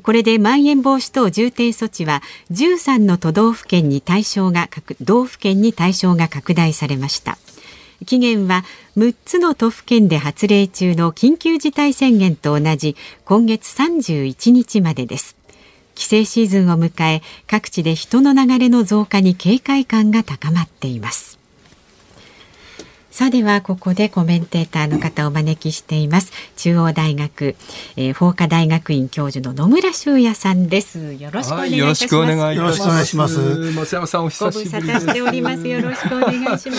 [0.03, 4.69] これでまん延防止等重点措置は13の都道府県に対象が
[5.01, 7.37] 道府県に対象が拡大されました。
[8.07, 8.65] 期限は
[8.97, 15.42] 6つの都府県で発令中の緊急事態宣言と同じ今月31日までです。
[15.95, 21.43] 帰省シーズンを迎え各地で人の流れの増加に警戒感が高まっています。
[23.13, 26.33] さあではここでコメンテーターの方をお招きしています。
[26.57, 27.57] 中央大学、
[27.97, 31.13] えー、法科大学院教授の野村修也さんです。
[31.13, 33.39] よろしくお願いします、よろしくお願いします。
[33.39, 35.69] 松山さんお久しぶりしております。
[35.69, 36.77] よろしくお願いしま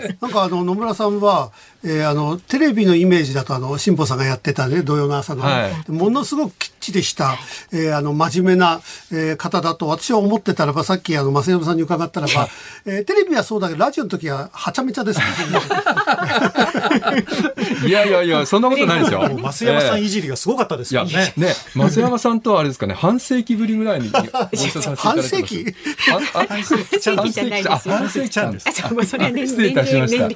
[0.00, 0.16] す。
[0.22, 1.52] なんかあの野村さんは、
[1.84, 7.38] えー、あのテレビのイメージだとあの辛坊さんがやってたね土曜の朝の、はい、ものすごくきっちりした、
[7.72, 12.48] えー、あの真面目な、えー、方だと私は思ってたらばさっきあの増山さんに伺ったらば、
[12.84, 15.24] えー、テレビはそうだけどラジオの時ははちゃめちゃです、ね。
[17.88, 19.20] いやいやいや、そんなことないですよ。
[19.20, 21.32] 増山さんいじりがすごかったですよね。
[21.36, 24.18] ね、増山さんとはあれですかね、半世紀ぶりぐらいにご
[24.52, 25.74] 一緒させていただいて半世紀？
[25.96, 26.20] 半
[26.62, 27.00] 世紀？
[27.00, 27.40] ちゃんです。
[27.88, 28.66] 半世紀ちゃんです。
[29.46, 30.28] 失礼いたしました。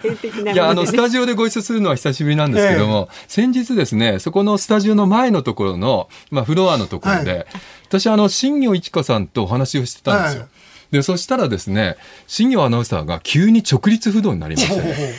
[0.52, 7.46] いや、あの、スタジオでご一緒するのは久しぶりなんですけども、先日ですね、そこのスタジオの前のところの、まあ、フロアのところで、
[7.88, 10.48] 私、あの、新業一華さんとお話をしてたんですよ。
[10.90, 11.96] で、そしたらですね、
[12.26, 15.14] 新業アナウンサーが急に直立不動になりましてね。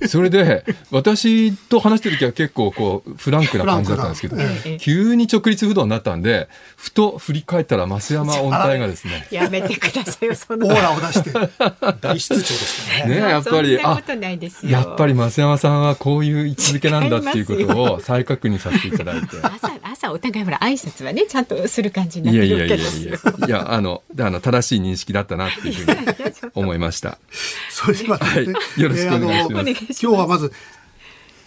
[0.08, 4.36] それで私と話してる時は結構こうフランクな感じだったんですけど、
[4.78, 10.66] 急に直立不動になったんでふと振り返ったら増山音体がですねやめてくださいよその。
[10.66, 11.30] オーラを出して
[12.00, 13.14] 大室長ですね。
[13.14, 14.02] ねやっぱりあ
[14.64, 19.36] やっぱり増山さんはこういう位置づけなんだっていうことを再確認させていただいて。
[19.42, 23.10] 朝朝お互いほら挨拶はねちゃんとする感じになってるわけですよ。
[23.10, 27.18] いやいやいやいやあのあの正しい認識だったなっていうふうに思いました。
[27.70, 30.52] それでは、はい、よろしくお願いします、えー 今日はまず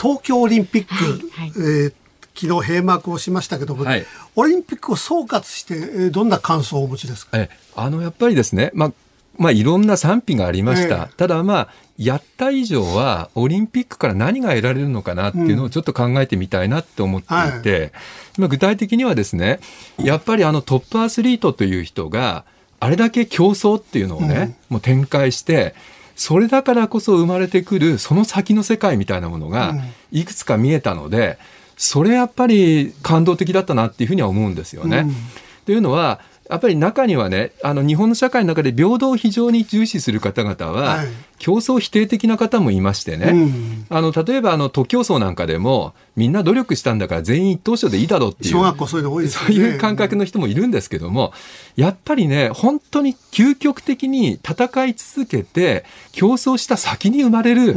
[0.01, 0.93] 東京オリンピック、
[1.31, 1.93] はいはい、えー、
[2.35, 7.37] 昨日閉幕をしましたけども、はい、オリンピックを総括して、えー、どんな感想をお持ちですか？
[7.37, 8.93] えあのやっぱりですね、まあ
[9.37, 17.91] まあ、いろんな賛否がありました、えー、ただまあやった以上はオリンピックから何が得られるのかなっていうのをちょっと考えてみたいなって思っていて、うんはい、
[18.37, 19.59] まあ、具体的にはですね
[19.97, 22.45] やっぱりあのトップアスリートという人が
[22.79, 25.75] あれだけ競争っていうのをね、うん、もう展開して
[26.19, 29.75] それだからこそ生まれてくるその先の世界みたいなものが
[30.11, 31.39] いくつか見えたので、
[31.77, 34.97] それやっぱり感動的だったなっていうふうには思うんですよね。
[34.97, 35.15] うん、
[35.65, 41.07] というのはやっぱり中にはね、あの日本の社会の中で平等を非常に重視する方々は、はい、
[41.37, 51.33] 競争否定的な方もいましてね、うん、あの例えばあの徒競走なんかでも、みんな努力したんだから全員一等賞でいいだろうっていう、小学校そういうの多いです、ね、そういう感覚の人もいるんですけども、
[51.75, 57.75] やっぱりね、本当に究極的に戦い続けて、競争した先に生まれる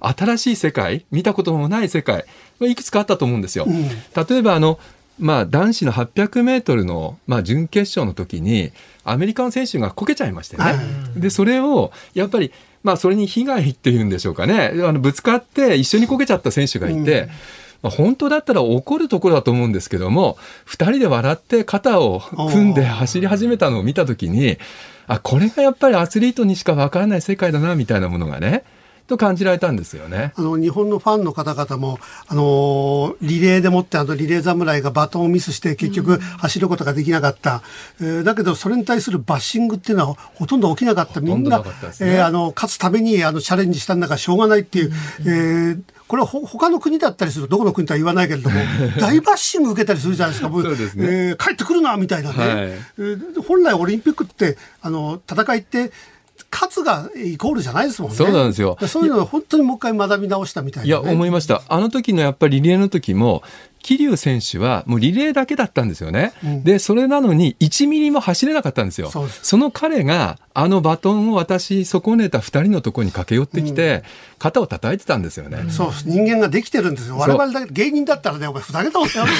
[0.00, 2.24] 新しい世界、見たこともない世界、
[2.62, 3.66] いくつかあったと思うんですよ。
[3.68, 4.78] うん、例えばあの
[5.18, 8.72] まあ、男子の800メートルの、まあ、準決勝の時に、
[9.04, 10.64] アメリカの選手がこけちゃいましてね。
[10.64, 12.52] はい、で、それを、やっぱり、
[12.82, 14.72] まあ、それに被害っていうんでしょうかね。
[14.74, 17.28] あの、ぶつかって一緒にこけちゃった選手がいて、うん
[17.82, 24.58] まあ、本当だったら怒るところだと思うんですけども、2人で笑って肩を組んで走り始めたのを見たときに、
[25.06, 28.64] あ、これがやっぱりアスリートにしかわからない世界だな、みたいなものがね、
[29.06, 30.32] と感じられたんですよね。
[30.36, 37.62] あの日本のファンの方々もあのリレーでもってあのリレー侍がバトンをミスして結局走ることができなかった、
[38.00, 41.20] うん、えー、だけどそれに対するバッシングっていうのはほとんど起きなかった。
[41.20, 41.64] みんな、ね、
[42.00, 48.60] えー、あの勝つためにあのチャレンジしたんだからしょうがないっていう、うん、えーこれはほ他の国だったりするどこの国とは言わないけれども
[49.00, 50.50] 大バッシング受けたりするじゃないですか。
[50.52, 55.90] そうですね、えー、帰ってくるなみたいなね、はい、えー、本来オリンピックってあの戦いって
[56.50, 58.16] 勝つがイコールじゃないですもんね。
[58.16, 58.76] そうなんですよ。
[58.86, 61.62] そういうのを本当にもう一回学び直したみたいな、ね、いや、思いました。
[61.68, 63.42] あの時のやっぱりリレーの時も、
[63.86, 66.32] 桐生選手はもうリレーだけだったんですよね。
[66.44, 69.10] うん、で、それなのに1ミリも走れなかったんですよ。
[69.10, 74.02] そその彼があのバトンを渡し損ねた2人のところに駆け寄ってきて、
[74.38, 75.58] 肩を叩いてたんですよね。
[75.58, 77.16] うん、そう、人間ができてるんですよ。
[77.16, 79.32] 我々だけ芸人だったらね、お前ふざけたことやる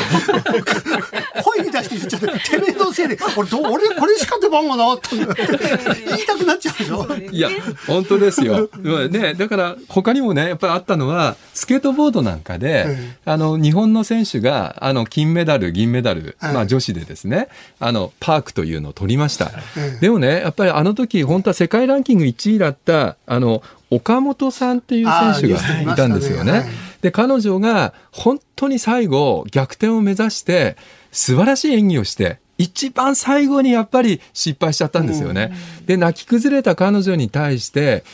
[1.42, 7.16] 声に出して言っちゃって、てめえのせいで、俺ど俺これしか出番がなかって言いたくなっちゃうでしょ。
[7.32, 7.50] いや、
[7.86, 8.68] 本当ですよ。
[9.10, 12.86] ね、だから他にもね、やっぱりあったのは、スケートボードなんかで、
[13.24, 19.50] あの、日本の選手手があの金メダル、銀メダル、まあ、女子でですねあのパークというのを取りました、
[20.00, 26.64] でもねやっぱりあの時本当は世界ランキング1位だったあの岡本さんっていう選手がいたんですよね。
[27.02, 30.76] で彼女が本当に最後逆転を目指して
[31.12, 35.52] 素晴らしい演技をして一番最後にやっぱり失敗しちゃったんですよね。
[35.86, 38.04] で泣き崩れた彼女に対して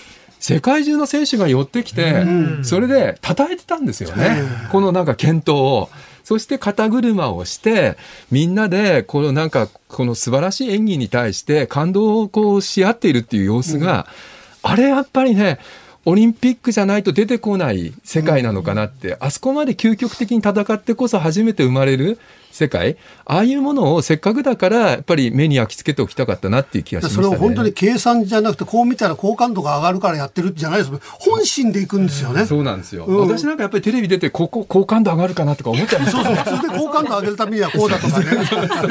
[0.43, 2.27] 世界中の選手が寄ってきて、
[2.63, 4.43] それで叩いてたんですよね。
[4.73, 5.89] このなんか健闘を。
[6.25, 7.97] そして肩車をして、
[8.31, 14.07] みんなで、このなんか、この素晴らしい演技に対して感動をこうし合っているっていう様子が、
[14.65, 15.59] うん、あれやっぱりね、
[16.05, 22.19] オリンピックじゃないと出てこない世界なのかなって、あそこまで究極的に戦ってこそ初めて生まれる
[22.63, 30.93] 世界ああいうものをせっかくだからやっぱり目に焼き付けておきたかったなっていう気がしました、ね、それを本当に計算じゃなくてこう見たら好感度が上がるからやってるじゃないです。
[31.19, 38.27] 本心でいくんですよね、そうなんですよ、うん、私なんかやっぱりテレビ出てここ好感度上がるかなとか思っちゃいますそうそう普通で好感度上げるためにはこうだとかね。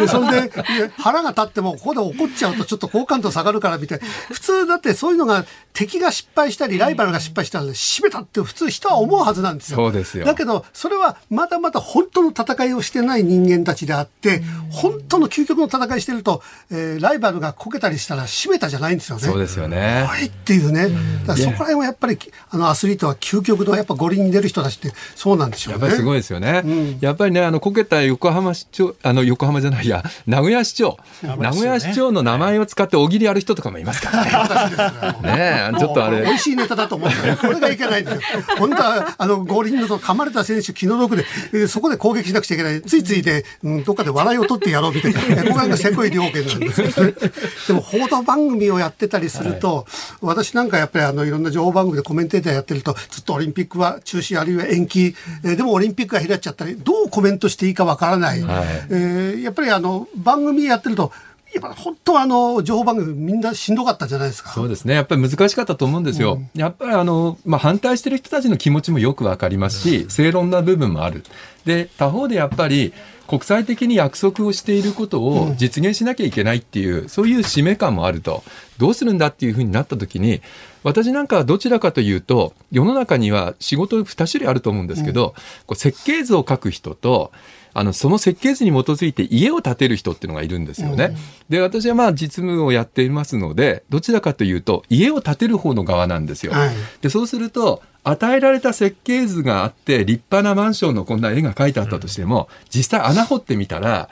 [0.08, 0.52] それで
[0.98, 4.06] 腹が立ってもここで怒っちゃうとちょっと好感度下がるからみたいな。
[4.32, 9.78] 普通だってそういうのが敵が失敗したりライバルが失敗したら締めたって普通人は思うはずなんですよ。
[9.78, 10.26] そうですよ。
[10.26, 19.24] だけどそれはまだまだ本当の戦いをしてない人間たちであって、本当の究極の戦いしてると、えー、ライバルがこけたりしたら締めたじゃないんですよね。
[19.24, 20.06] そうですよね。
[20.08, 20.89] はいっていうね。
[21.26, 22.17] だからそこら辺はやっぱり、
[22.50, 25.80] あのアスリートは究極のやっぱ五輪に出る人たちってそうなんでしょうね。
[25.82, 26.62] やっぱりすごいですよね。
[26.63, 35.71] うん、やっぱりね、あのこけた横浜市長、あの横浜じゃないや、名古屋市長、名古屋市長の名前を使って大喜利やる人とかもいますからね。
[35.71, 36.21] ねちょっとあれ。
[36.21, 37.38] 美味しいネタだと思うんだよ。
[37.38, 38.21] これがいけないんですよ。
[38.58, 42.82] 本当は、あの、五輪の噛まれた選手気の毒で、えー、そこで攻撃しなくちゃいけない。
[42.82, 45.20] ついついで、うん、どっかで笑いを取ってやろうみたいな、
[45.54, 46.82] これがせこい料金なんです。
[47.68, 49.86] でも報道番組をやってたりすると、はい、
[50.22, 58.42] 私なんかやっぱりあのいろんな情報番組でコメンテーターやってると、ずっとオリンピックは中止あるいは延期、えー、でもオリンピックが開っちゃったり、どうコメントしていいかわからない。
[58.42, 61.12] はい、えー、やっぱりあの番組やってると、
[61.54, 64.52] やっぱ本当はあの情報番組みんなしんどかったじゃないですか。
[64.52, 64.94] そうですね。
[64.94, 66.36] やっぱり難しかったと思うんですよ。
[66.56, 71.24] うん、やっぱりあの、まあ、反対してる人たちの気持ちもよくわかりますし、正論な部分もある。
[71.66, 72.94] で、他方でやっぱり、
[73.28, 78.44] 国際的に約束をしていることを実現しなきゃいけないっていう、そういう使命感もあると。
[78.78, 80.42] どうするんだっていうふうになった時に、
[80.84, 85.36] 私なんかはどちらかというと、世の中には仕事2種類あると思うんですけど、
[85.68, 87.32] こう設計図を書く人と、
[87.74, 91.06] あのその設計図に基づいて家を建てる人っていうのがいるんですよね。
[91.06, 91.16] うん、
[91.50, 96.52] で私はまあ実務をやっていますのでどちらかというと家を建てる方の側なんですよ。
[96.52, 96.70] はい、
[97.02, 104.10] でそうすると与えられた設計図があって立派なマンションのこんな絵が描いてあったとしても、実際穴掘ってみたら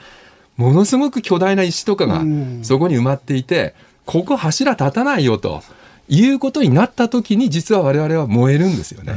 [0.56, 2.22] ものすごく巨大な石とかが
[2.62, 3.74] そこに埋まっていて、
[4.06, 5.62] ここ柱立たないよと
[6.08, 9.14] いうことになった時に実は我々は燃えるんですよね。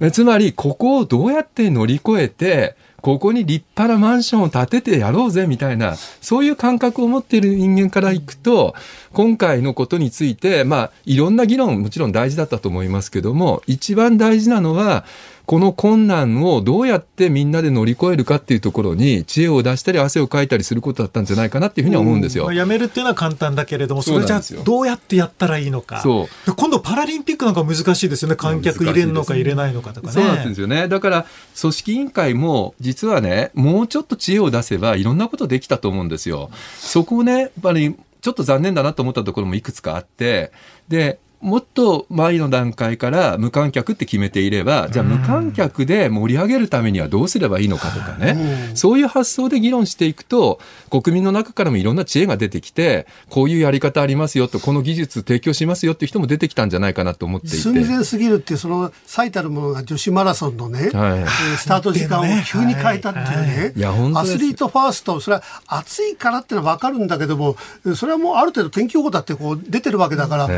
[0.00, 8.74] うん、つまりここをどうやって乗り越えてここに立派なマンションを建ててやろうぜみたいな、そういう感覚を持っている人間からいくと、
[9.12, 15.04] 今回のことについて、まあ、いろんな議論もちろん大事だったと思いますけども、一番大事なのは、
[15.46, 22.50] この困難をどうやってみんなで乗り越えるかっていうところに知恵を出したり汗をかいたりすることだったんじゃないかなっていうふうには思うんですよ。
[22.52, 26.00] やめるっていうのは簡単だけれども、それじゃどうやってやったらいいのか。
[26.00, 28.34] そう今度パラリンピックなんか難しいですよね。
[28.34, 30.12] 観客入れるのか入れないのかとかね。
[30.12, 30.88] そうなんですよね。
[30.88, 31.26] だから
[31.60, 36.50] 組織委員会も実はね、もうちょっと知恵を出せばいろんなことできたと思うんですよ。
[36.78, 40.50] そこをね、やっぱりちょっと残念だなと思ったところもいくつかあって、
[40.88, 50.58] で、もっと前の段階から無観客って決めていれば、じゃあ無観客で盛り上げるためにはどうすればいいのかとかね、そういう発想で議論していくと、
[50.90, 57.56] 国民の中からもいろんな知恵が出てきて、こういうやり方ありますよと、この技術提供しますよっていう人も出てきたんじゃないかなと思っていて。
[57.58, 61.24] 寸前すぎるっていう、その最たるものが女子マラソンのね、はい、
[61.58, 67.56] スタート時間を急に変えたっていうね、いやアスリートファースト、それは暑いからってのは分かるんだけども、
[67.94, 70.56] それはもうある程度天気予報だってこう出てるわけだから、もっ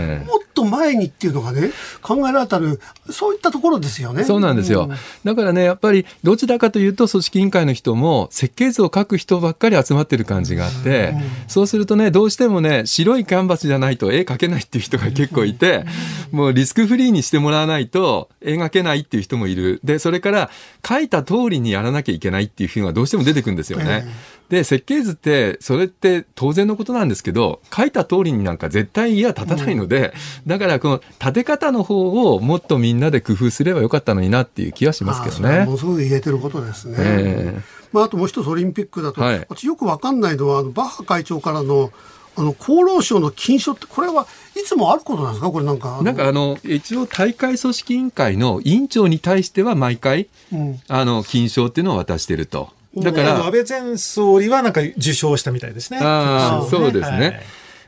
[0.54, 1.70] と前にっていうのがね、ね、
[2.02, 4.24] 考えられたる、そういったところですよね。
[4.24, 4.88] そうなんですよ。
[4.90, 15.84] うん、だからね、やっぱりどちらかというと、組織委員会の人も設計図を書く人ばっかり集まってる感じがあって、うん、そうするとね、どうしてもね、白いキャンバスじゃないと絵描けないっていう人が結構いて、
[16.30, 19.80] もうリスクフリーにしてもらわないと絵描けないっていう人もいる。
[19.84, 20.50] で、それから
[20.86, 24.06] 書いた通りにやらなきゃいけないっていうふうがどうしても出てくるんですよね。
[24.48, 35.66] で、設計図って、それって当然のことなんですけど、書いた通りになんか絶対家は立たないので、うん、だからこの建て方の方をもっとみんなで工夫すればよかったのになっていう気はしますけどね。
[35.66, 36.96] ものすごく言えてることですね。
[36.98, 41.92] えー、まあ、あともう一つオリンピックだと、はい、私よくわかんないのは、バッハ会長からの、
[42.36, 44.26] あの厚労省の禁書って、これは
[44.56, 46.00] いつもあることなんですか、これなんか。
[46.02, 52.77] なんかあの一応、大会組織委員会の委員長に対しては毎回、うん、あの金賞っていうのを渡してると。
[53.02, 55.98] だから安倍前総理はなんか受賞したみたいですね。
[56.00, 57.18] ああ、そうですね。
[57.18, 57.42] はい、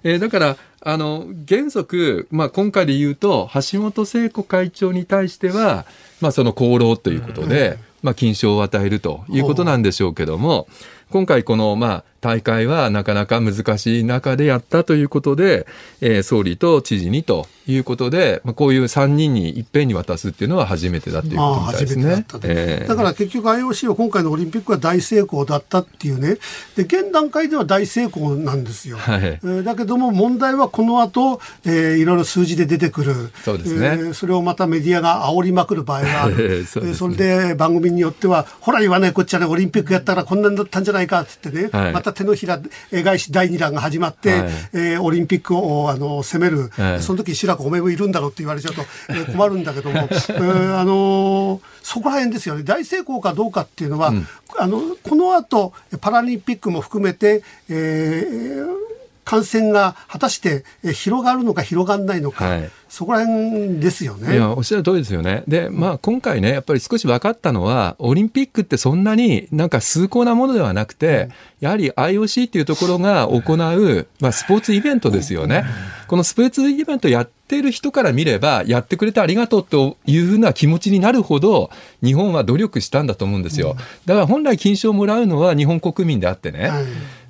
[0.05, 5.85] えー、だから、あの、原則、まあ、今回で言うと、橋本聖子会長に対しては、
[6.21, 10.69] まあ、その功労ということで、うん、まあ、金賞を与えるということなんでしょうけども、
[11.11, 15.67] 今回この、まあ、大会はなかなか難しい中でやったということで、
[16.01, 22.25] えー、総理と知事にということで、まあ、こういう3人にいっぺんに渡すっていうのは初めてだということみたいですね。
[22.29, 26.37] だえー、だから結局 IOC は今回のオリンピックは大成功だったっていうね、
[26.77, 28.99] で現段階では大成功なんですよ。
[28.99, 44.41] はい、えー、だけども問題はこの後、えー、いろいろ数字で出てくる、そうですね、えー、それをまたメディアが煽りまくる場合がある、 えーそね、それで番組によっては、ほら言わないこっちはね、オリンピックやったらこんなんだったんじゃないかっつってね、はい、また手のひら返し第2弾が始まって、はい、
[44.73, 52.63] えー、オリンピックをあの攻める、はい、その時白くおめえもいるんだろうって言われちゃうと、えー、困るんだけども、 えー、あのー、そこら辺ですよね。
[52.63, 54.27] 大成功かどうかっていうのは、うん、
[54.59, 59.00] あのこの後パラリンピックも含めて、えー、
[59.31, 64.35] 感染が果たして広がるのか広がらないのか、はい、そこら辺ですよね。
[64.35, 65.45] いや、おっしゃる通りですよね。
[65.47, 71.29] で、まあ、今回ね、やっぱり少し分かったのは、オリンピックってそんなになんか崇高なものではなくて、
[71.61, 75.65] やはり IOC っていうところが行う、まあ、スポーツイベントですよね。
[76.09, 81.71] このスポーツイベントやってる人から見れば、やってくれてありがとうというふうな気持ちになるほど、
[82.03, 83.77] 日本は努力したんだと思うんですよ。
[84.07, 86.73] だから本来金賞をもらうのは日本国民であってね。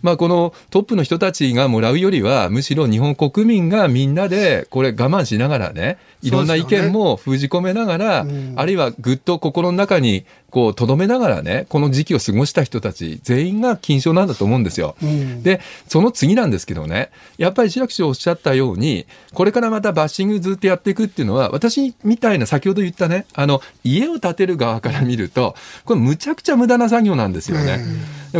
[0.03, 14.97] まあ、このトップの人たちがもらうよりは、むしろ日本国民がみんなでこれ我慢しながらね、いろんな意見も封じ込めながら、ねうん、あるいはぐっと心の中にこう、とどめながらね、この時期を過ごした人たち、全員が金賞なんだと思うんですよ。
[15.03, 25.55] うん、で、その次なんですけどね、やっぱり白木氏おっしゃったように、これからまたバッシングずっとやっていくっていうのは、私みたいな、先ほど言ったね、あの、家を建てる側から見ると、
[25.85, 27.81] これむちゃくちゃ無駄な作業なんですよね。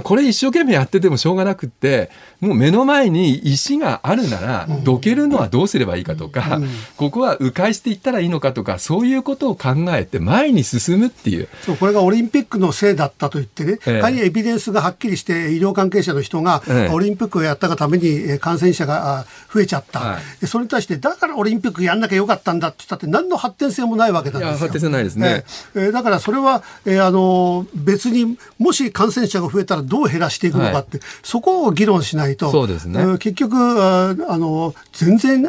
[0.05, 2.11] これ一生懸命やっててもしょうがなくって、
[2.41, 11.49] もう目の前に石があるなら、どけるのはどうすればいいかとか、うん、ここは迂回していったらいいのかとか、そういうことを考えて前に進むっていう。
[11.65, 16.63] そう、これががオリンピックのせいだったと言ってね、ええ、エビデンスがはっきりして、医療関係者の人が、
[16.93, 24.59] オリンピックをやったがために感染者が増えちゃった、はい、それに対して、だからオリンピックやんなきゃよかったんだって言ったって、何の発展性もないわけなんですよ。
[24.59, 25.45] 発展性ないですね。
[25.75, 35.43] えー、だからそれは、えー、あの別にもし感染者が増えたらどう減らしていくのかって、はい、そこを議論しないと、そうですね、結局あの全然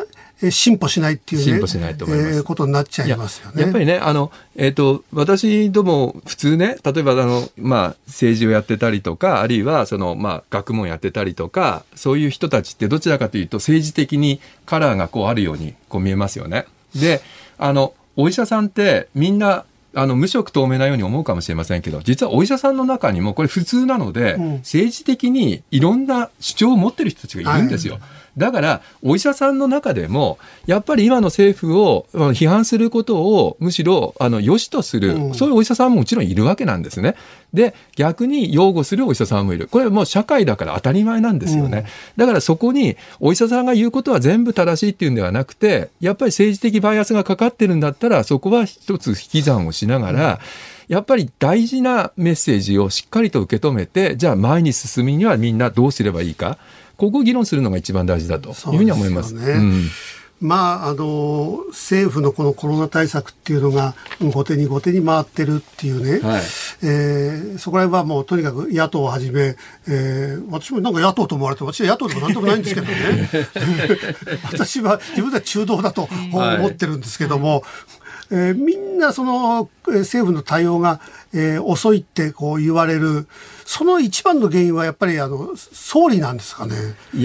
[0.49, 3.61] 進歩しないっていう、ね、進歩しないと思います、えー、ことになっちゃいますよね。
[3.61, 16.65] やっぱりね、あの、えっ、ー、と、私ども普通ね、例えばあの、まあ、政治をやってたりとか、あるいはその、まあ、学問やってたりとか、そういう人たちってどちらかというと政治的にカラーがこうあるようにこう見えますよね。
[16.95, 17.21] で、
[17.59, 27.96] あの、お医者さんってみんなあの無色透明なように思うかもしれませんけど実はお医者さんの中にもこれ普通なので、うん、政治的にいろんな主張を持ってる人たちがいるんですよ。
[27.96, 28.02] はい
[28.38, 37.15] だから、お医者さんの中でも、やっぱり今の政府を批判することをむしろ、あの、良しとする、うん、そういうお医者さんももちろんいるわけなんですね。
[37.53, 39.67] で、逆に擁護するお医者さんもいる。
[39.67, 41.79] これはもう社会だから当たり前なんですよね。
[41.79, 41.86] うん、
[42.17, 50.39] だからそこに、お医者さんが言うことは全部正しいっていうんではなくて、やっぱり政治的バイアスがかかってるんだったら、そこは一つ引き算をしながら、
[50.92, 56.58] やっぱり大事なメッセージをしっかりと受け止めて、じゃあ前に進みにはみんなどうすればいいか。
[56.98, 59.30] ここを議論するのが一番大事だというふうに思います。
[59.30, 59.84] すね、うん。
[60.42, 66.42] まあ、あの政府のこのコロナ対策っていうのが後手に後手に回ってるっていうね、はい、
[66.84, 69.56] えー、そこら辺はもうとにかく野党をはじめ、
[69.88, 73.30] えー、私もなんか野党と思われて私は野党でもなんともないんですけどね。
[74.52, 77.62] 私は自分では中道だと思ってるんですけども、はい
[78.32, 81.01] えー、みんなその政府の対応が、
[81.34, 83.27] えー、遅いってこう言われる
[83.66, 86.76] その一番の原因はやっぱりあの総理なんですかね。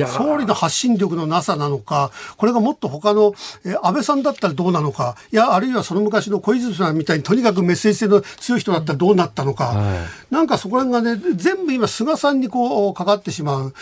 [0.07, 3.35] 総理の発信力のなさなのか、これがもっと他の、
[3.65, 9.95] え安倍さんだったらどうなのか、いや、あるいはその昔の小泉さんみたいにとにかくメッセージ性の強い人だったらどうなったのか、は
[10.31, 13.75] い、なんかそこら辺がね、全部今菅さんにこうかかってしまう。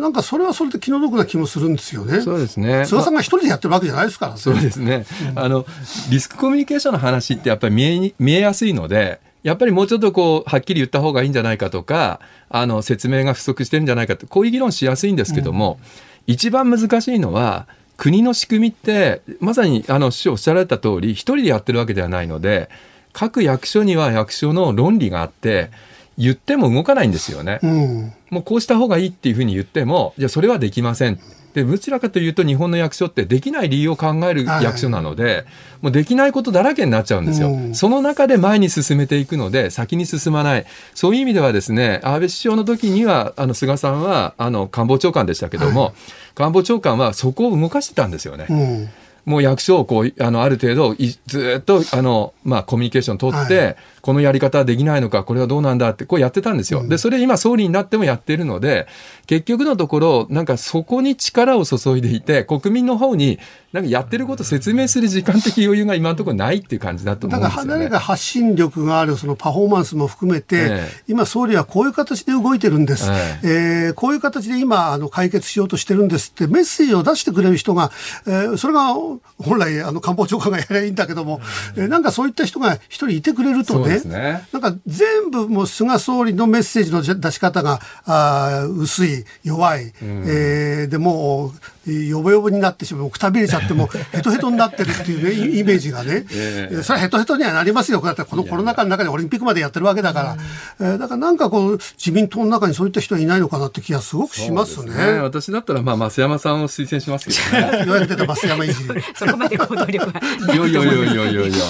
[0.00, 2.20] なんかそれはそれで気の毒な気もするんですよね。
[2.20, 2.84] そうですね。
[2.86, 5.06] 菅さんが一人でやってるわけじゃないですから、ね、そうですね。
[5.34, 5.64] あの、
[6.10, 15.78] リスクコミュニケーションの話ってやっぱり見え見えやすいので、やっぱりもうちょっとこう、はっきり言った方がいいんじゃないかとか、あの、説明が不足してるんじゃないかって、こういう議論しやすいんですけども、
[16.26, 17.66] うん、一番難しいのは、
[17.96, 22.68] 国の仕組みって、まさに、あの、師匠おっしゃられた通り、一人でやってるわけではないので、
[23.12, 25.70] 各役所には役所の論理があって、
[26.18, 27.60] 言っても動かないんですよね。
[27.62, 31.18] うん、もうこうした方がいいっていうふうに言っても、じゃあそれはできません。
[31.54, 35.44] でどちらかというと日本の役所ってできない理由を考える役所なので、はい、
[35.82, 40.66] もうできないことだらけになっちゃうんですよ、うん、その中で前に進めていくので先に進まない。
[40.94, 45.92] そういう意味ではですね安倍首相の時にはあの菅さんはあの官房長官でしたけども、はい、
[46.34, 48.46] 官房長官はそこを動かしてたんですよね。
[48.48, 48.88] うん
[49.30, 56.80] もう役所をこうあのある程度ずっとあの、まあ、コミュニケーション取って、はい、このやり方はできないのかこれはどうなんだってこうやってたんですよ。
[56.80, 58.88] うん、でそれ今総理になってもやってるので
[59.26, 63.38] 結局のところなんかそこに力を注いでいて国民の方に
[63.72, 73.48] なんかやってることを説明する時間的余裕が今のところないっていう感じだと思うんですよ、ね、だから誰が発信力があるそのパフォーマンスも含めて、ええ、今総理はこういう形で動いてるんです、ええ。
[73.86, 77.92] えー、こういう形で今あの解決しようとしてるんですってメッセージを出してくれる人が、
[78.26, 81.40] えー、それが本来あの官房長官がやればいいんだけども、
[81.76, 91.52] えー、なんかそういった人が一人いてくれるとね、ね、なんか全部もう菅総理のメッセージの出し方があ薄い弱い、うん、えー、でも
[91.92, 100.36] よぼよぼになってしまうくたびれちゃっても ヘトヘトになってるっていうねイメージがね、えー、それはヘトヘトにはなりますよだってこのコロナ禍の中でオリンピックまでやってるわけだから、
[100.80, 104.92] えー、だからなんかこう自民党の中にそういった人はいないのかなって気がすごくしますね。
[104.92, 107.86] すね私だったらまあ増山さんを推薦しますけどね。
[107.86, 109.02] ようやく出た増山いじり。
[109.14, 110.54] そこまで行動力は。
[110.54, 111.64] いやいやいやいやいやいや。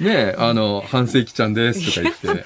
[0.00, 2.44] ねあの半世紀ちゃんですとか言って。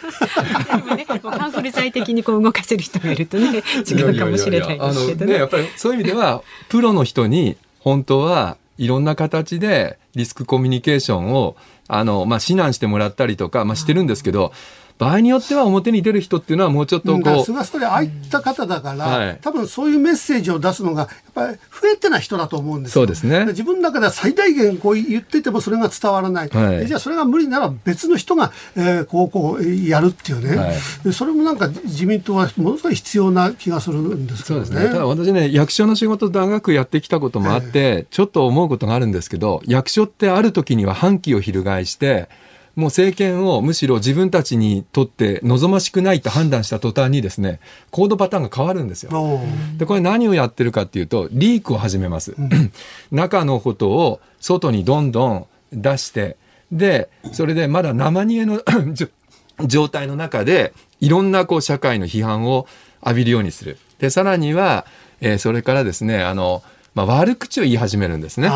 [0.96, 5.34] ね、カンフル剤的にこう動かせる人がいるとね違うかもしれないですけどね。
[5.34, 11.56] やっぱりそういう意味ではプロの人に本当はいろんな形でリスクコミュニケーションを
[11.88, 14.52] あの、まあ、指南してもらったりとか、まあ、してるんですけど、
[14.98, 17.44] 場合によっては表に出る人っていうのはもうちょっとこう。
[17.44, 23.44] 菅総理ああいった方だから、はい、多分そういうメッセージを出すのが、やっぱり増えてない人だと思うんですそうですね。
[23.46, 26.48] 自分の中では最大限こう言っててもそれが伝わらない。
[26.48, 34.66] はい、じゃあそれが無理なら別の人が、えー、こうこうやるっていうね、はい、それもなんか自民党はものすごい必要な気がするんですけどね。
[34.66, 34.92] そうですね。
[34.92, 42.28] ただ私ね、役所の仕事長くやってきたこともあって、えー、ちょっと思うことがあるんですけど、役所ってある時には反旗を翻して、
[42.76, 47.58] もう政権をむしろ自分たちにとって望ましくないと判断した途端にですね、
[47.90, 49.40] コードパターンが変わるんですよ。
[49.78, 52.34] で、これ何をやってるかっていうと、リークを始めます。
[52.38, 52.72] うん、
[53.10, 56.36] 中のことを外にどんどん出して、
[56.70, 58.60] で、それでまだ生煮えの
[59.64, 62.66] 状態の中で、いろんなこう社会の批判を
[63.02, 63.78] 浴びるようにする。
[63.98, 64.84] で、さらには、
[65.22, 66.62] えー、それからですね、あの、
[66.94, 68.50] まあ、悪口を言い始めるんですね。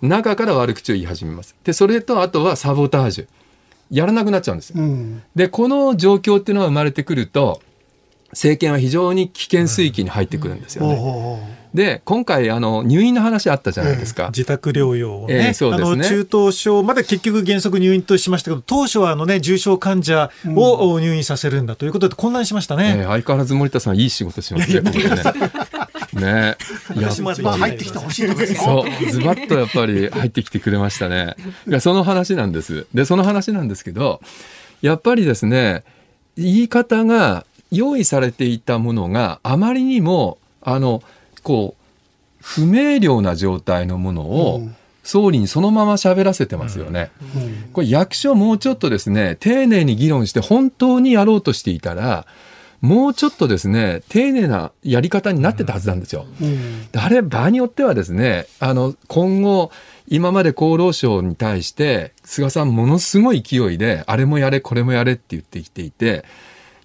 [0.00, 1.54] 中から悪口を言い始めます。
[1.64, 3.26] で、それとあとはサボタージュ。
[3.90, 4.82] やらなくなっちゃうんですよ。
[4.82, 7.60] うん、でこの状況っていうのが生まれてくると
[8.30, 11.55] 政権は非常に危険水域に入ってくるんですよね。
[11.76, 16.08] で今回あの入院の話あったじゃないですか、えー、自宅療養をね、えー、そうですね。
[16.08, 24.80] 中等症まで結局原則入院としましたけど当初はあの、ね、重症患者を入院させるんだということで混乱しましたね、えー、相変わらず森田さんいい仕事しますね。
[26.16, 26.56] ね。
[26.96, 28.54] やっぱ入ってきてほしいとです。
[28.54, 31.36] そう、ズバッとやっぱり入ってきてくれましたね。
[31.68, 32.86] いや、その話なんです。
[32.94, 34.20] で、その話なんですけど、
[34.82, 35.84] やっぱりですね、
[36.36, 41.02] 言い方が用意されていたものがあまりにも、あの、
[41.46, 44.68] こう、不明瞭な状態のものを、
[45.04, 47.12] 総理にそのまま喋らせてますよね。
[47.72, 52.26] これ役所もうちょっとですね、丁寧に議論して本当にやろうとしていたら、
[52.80, 56.26] もうちょっとですね、丁寧なやり方になってたはずなんですよ。
[56.96, 59.70] あれ、場合によってはですね、あの、今後、
[60.08, 66.24] 今まで厚労省に対して、菅さんものすごい勢いで、あれもやれ、これもやれって言ってきていて、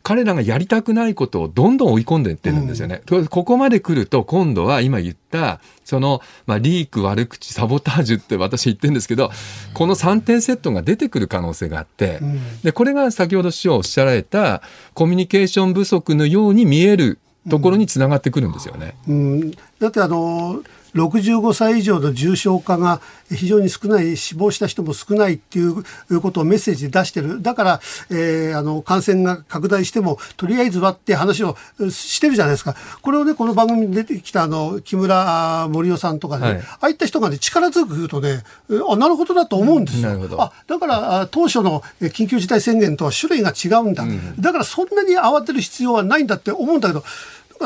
[0.03, 3.01] 彼らがやりたくないことをどんどん追い込んでいってるんですよね。
[3.09, 9.31] うん、ここまで来ると今度は今言ったその、まあ、リーク悪口サボタージュって私言ってるんですけど
[9.73, 14.61] この3点セットが出てくる可能性があって、うん、でこれが先ほど師匠おっしゃられた
[14.93, 18.95] コミュニケーション不足のように見えるところにつながってくるんですよね。
[19.07, 20.61] うん、だってあの
[20.95, 27.41] 65歳以上の重症化が非常に少ない死亡した人も少ないっていうことをメッセージで出してる。
[27.41, 31.55] だから、えー、あの感染が拡大してもとりあえずはって話を
[31.89, 32.75] してるじゃないですか。
[33.01, 38.43] これをねこの番組に出てきたあの木村盛夫さんとかね、はい、ああいった人がね力強く言うとね
[38.89, 40.11] あなるほどだと思うんですよ。
[40.11, 47.03] うん、あだから当初の緊急事態宣言とは種類が違うんだ、うん、だからそんなに慌てる必要はないんだって思うんだけど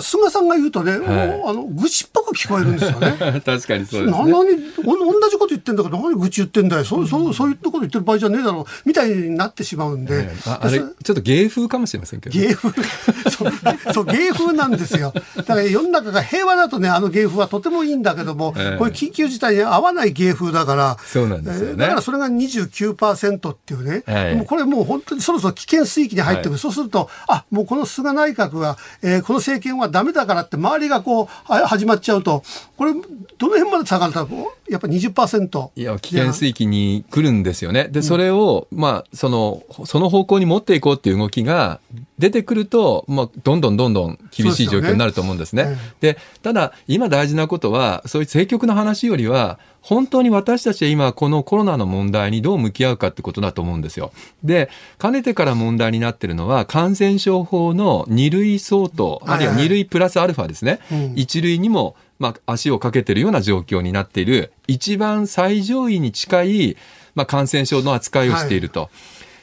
[0.02, 3.18] 菅さんが言うとね、はい、あの愚痴っぽく聞こえるんですよね。
[3.44, 4.12] 確かにそうです、ね。
[4.12, 6.86] 何同じこと言ってんだから何愚痴言ってんだよ。
[6.86, 10.26] そうそうそういったこと言ってる場合じゃねえだろうみたいになってしまうんで。
[10.26, 12.74] えー、ああれちょっと芸風かもしれませんけど、芸風？
[13.30, 13.54] そう
[13.94, 15.14] そう芸風なんですよ。
[15.36, 20.98] だから世の中が平和だとねあの芸風はとてもいいんだけども、えー、これ緊急事態に合わない芸風だから。
[21.06, 21.78] そうなんですよね。
[21.78, 24.04] だからそれが29%っていうね。
[24.06, 26.52] はい、もうこれもう本当にそろそろ危険水域に入ってくる。
[26.52, 32.44] はい、そうするとあもうこの菅内閣は、えー、この政権はダメだからって周りがこう始まっちゃうと
[32.78, 33.00] これど
[33.48, 34.28] の辺まで下がると
[34.70, 37.88] やっぱり20%いや危険水域に来るんですよね。
[37.90, 41.80] でそれを、うん、まあそのその方向に持っていこうっていう動きが
[42.18, 45.78] 出てくると、まあ、どんどんどんどん厳しい状況になると思うんですね。
[46.00, 46.20] で、ね。
[46.42, 54.12] ただ今大事なことはそういう政局の話よりは本当に私たちは今このコロナの問題にどう向き合うかってことだと思うんですよ。
[54.44, 60.80] で、かねてから問題になってるのは感染症法の2類相当、あるいは2類プラスアルファですね。
[60.90, 66.78] はいはい、1類にもまあ、足をかけてるような状況になっている、一番最上位に近い、
[67.14, 68.82] まあ、感染症の扱いをしていると。
[68.82, 68.90] はい。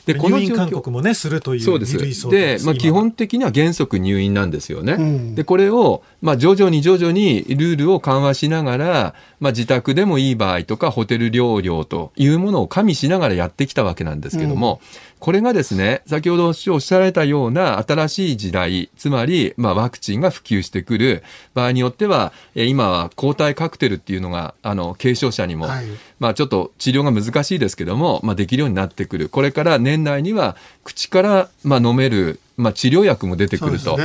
[0.06, 2.28] でこの入院勧告もねするというそうです。
[2.28, 21.22] で、まあ、基本的には原則入院なんですよね、うん、でこれを、まあ、徐々に徐々にルールを緩和しながら、まあ、自宅でもいい場合とかホテル療養というものを加味しながらやってきたわけなんですけども、うんこれがですね、先ほどおっしゃられたような新しい時代、つまり、まあ、ワクチンが普及してくる
[21.54, 25.86] 場合によっては、今は抗体カクテルっていうのが、あの、軽症者にも、はい、
[26.18, 29.28] まあ、ちょっと治療が難しいですけども、まあ、できるようになってくる。
[29.28, 33.96] これから年内には、口から、まあ、飲めるまあ、治療薬も出てくると。
[33.96, 34.02] で、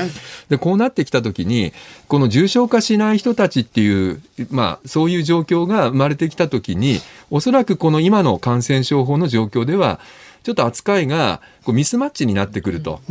[0.50, 1.74] ね、こうなってきたときに、
[2.08, 10.00] この重症化しない人たちっていう、まあ、そういう状況が生まれてきたときに、おそらくこの今の感染症法の状況では、
[10.48, 13.02] ちょっと扱いがこうミスマッチになってくると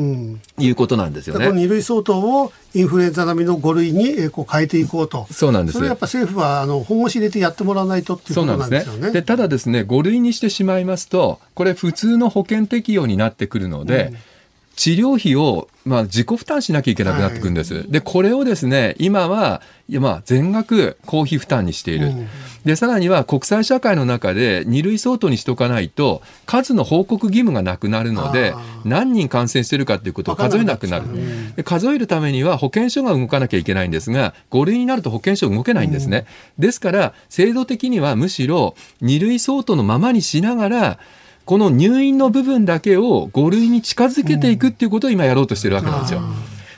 [0.58, 1.48] いうことなんですよね。
[1.48, 5.26] うん、2類相当をインフルエンザ並みの5類にこう変えていこうと。
[5.30, 5.76] そうなんです。
[5.76, 9.10] それやっぱ政府はあの本腰入れてやってもらわないとっていうことなんですよね。
[9.10, 14.16] で、ただですね、5類にしてしまいますと、これ普通の保険適用になってくるので、うん
[14.76, 17.74] 治療費を、まあ、自己負担しなきゃいけなくなってくるんです。
[17.74, 22.08] はい、で、これをですね、今は、まあ、全額公費負担にしている。
[22.08, 22.28] うん、
[22.66, 28.54] で、さらには国際社会の中で2類相当にしとかないと、数の報告義務がなくなるので、
[28.84, 31.04] 何人感染してるかっていうことを数えなくなる。
[31.54, 36.26] で数えるためには保健所が動かなきゃいけないんですが、5類になると保健所動けないんですね。
[36.58, 40.98] うん、ですから、制度的にはむしろ2類相当のままにしながら、
[41.44, 46.22] この入院の部分だけを5類に近づけていくっていうことを今やろうとしてるわけなんですよ。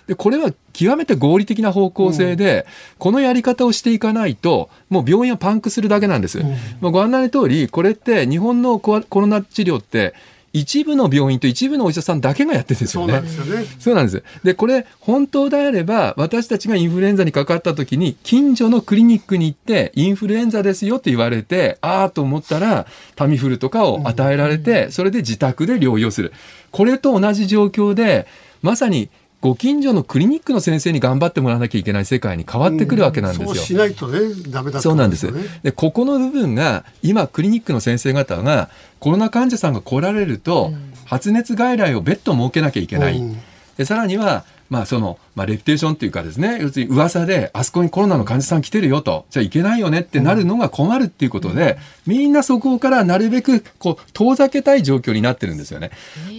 [0.09, 2.67] で、これは極めて合理的な方向性で、
[2.99, 6.43] このやり方をしていかないと、もう病院はパンクするだけなんです。
[6.81, 10.15] まあ、ご案内の通り、これって日本のコロナ治療って、
[10.55, 13.13] 一部の病院と一部のお医者さんだけがやってるんですよね。
[13.13, 13.65] そうなんですよね。
[13.79, 14.23] そうなんです。
[14.43, 26.33] で、これ、本当であれば、私たちがインフルエンザにかかった時に、近所のクリニックに行って、インフルエンザですよって言われて、ああと思ったら、タミフルとかを与えられて、それで自宅で療養する。
[26.71, 28.27] これと同じ状況で、
[28.63, 29.11] まさに
[29.41, 33.49] ご近所のクリニックの先生に頑張ってもらわなきゃいけない世界に変わってくるわけなんですよ。
[33.51, 34.19] うん、そうしないとね、
[34.49, 35.33] ダメだ、ね、そうなんです。
[35.63, 38.69] で、ここの部分が、今、クリニックの先生方が、
[38.99, 40.73] コロナ患者さんが来られると、
[41.05, 43.19] 発熱外来を別途設けなきゃいけない。
[43.19, 43.39] うん、
[43.77, 55.91] でさらには、まあその、まあレピテーションっていうかですね、要するに噂で、あそこにコロナの患者さん来てるよと、じゃあいけないよねってなるのが困るっていうことで、みんなそこからなるべく、こう、遠ざけたい状況になってるんですよね。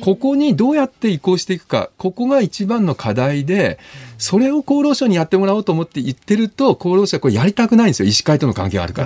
[0.01, 3.79] ここにどうやって移行していくか、ここが一番の課題で、
[4.19, 8.07] それを厚労省にやってもらおうと思って言ってると、厚労省はこれやりたくないんですよ。
[8.07, 9.03] 医師会との関係があるか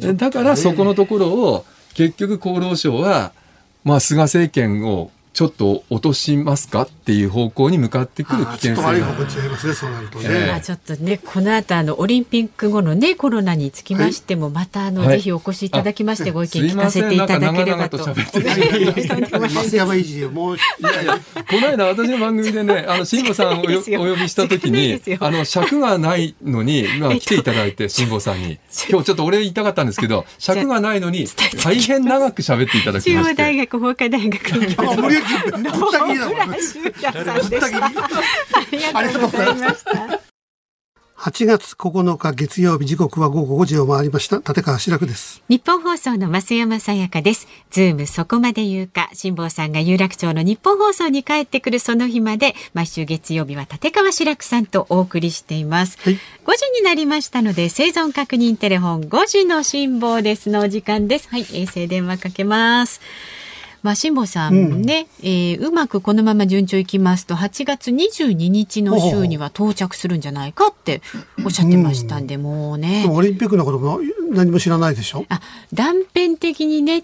[0.00, 0.12] ら。
[0.14, 1.64] だからそこのところを、
[1.94, 3.32] 結局厚労省は、
[3.84, 8.82] まあ、菅政権をちょっと落としますかっていう方向に向かってくる危険性が。
[8.82, 10.24] ちょっと悪い方向違いますね、そうなるとね。
[10.28, 17.98] えー、ちょっとね、この後あのオリンピック後のねコロナにつきましても、またあの、はい、ぜひお越しいただきましてご意見聞かせていただければと。
[17.98, 23.70] 増山いじもういやいやこの間私の番組でね、あの辛坊さんをお呼
[24.20, 28.58] びした時に、あの尺がないのにまあ来ていただいて辛坊さんに
[28.90, 31.26] 今日ちょっと俺言いたかったんですけど、尺がないのに
[31.64, 33.30] 大変長く喋っていただきまして。
[33.30, 34.76] 中央大学法科大学に。
[35.22, 36.48] ぶった切りだもん。
[36.48, 37.74] ぶった切
[38.78, 38.84] り。
[38.94, 40.32] ありがとうございました。
[41.22, 44.38] 8月9日月曜日時刻は午後5時を回りました。
[44.38, 45.40] 立川志らくです。
[45.48, 47.46] 日本放送の増山さやかです。
[47.70, 56.18] ズームそこまで言うか辛坊さんが有楽町の日本放送に帰ってくるその日まで毎週月曜日は立川志らくさんとお送りしています、はい、5
[56.56, 61.28] 時になりましたので生存確認テレフォン5時の辛坊ですのお時間です。
[61.28, 63.00] はい衛星電話かけます
[63.82, 71.02] まあ、辛坊さんね、うん、えー、うまくこのまま順調いきますと8月22日の週には到着するんじゃないかって
[71.44, 73.98] おっしゃってましたんで、うん、もうねオリンピックのことも
[74.30, 75.26] 何も知らないでしょ？
[75.28, 75.40] あ
[75.72, 77.02] 断片的にね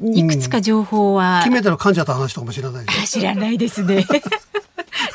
[0.00, 4.04] いくつか情報は、うん、金メダル噛んじゃった話とかも知らない知らないですね。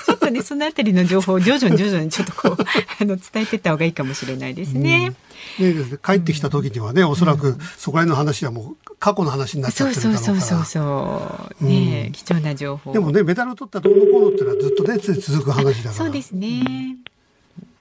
[0.05, 2.57] ちょっとねそのあたりの情報を徐々に徐々にちょっとこう
[2.99, 5.07] あの伝えてった方がいいかもしれないですね。
[5.07, 5.15] うん、
[5.59, 10.25] ね帰ってきた時にはねおそらくそこら辺の話はもう過去の話になっちゃってるだろうから。
[10.25, 12.93] そうそうそうそうね、うん、貴重な情報。
[12.93, 15.93] でもねメダルを取ったどうのこうのっていうのはずっとね続く話だから。
[15.93, 16.97] そうですね。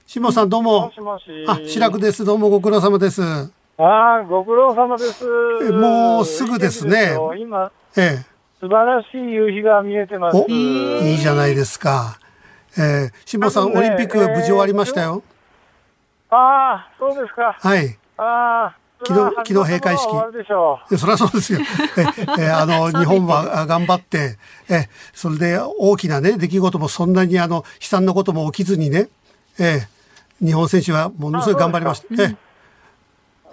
[0.07, 0.87] 下さんどうも。
[0.87, 3.21] もしもしあ白くですどうもご苦労様です。
[3.23, 3.43] あ
[3.77, 5.25] あご苦労様です。
[5.71, 7.17] もうすぐですね。
[7.39, 10.37] 今ええ素晴らしい夕日が見えてます。
[10.47, 12.19] いいじゃないですか。
[12.77, 15.23] えー、辛坊さん、ね、オリンピック無事終わりましたよ。
[16.31, 17.55] ああ、そうですか。
[17.59, 17.97] はい。
[18.17, 18.81] ああ。
[19.03, 20.97] 昨日、昨日閉会式。
[20.97, 21.59] そりゃそうですよ。
[22.37, 24.37] え、え、あの、日本は頑張って、
[24.69, 29.09] え、それで大きなね、出来事もそんなにあの、悲惨なことも起きずにね、
[29.59, 29.87] え、
[30.39, 32.23] 日本選手はものすごい頑張りました。
[32.23, 32.35] え、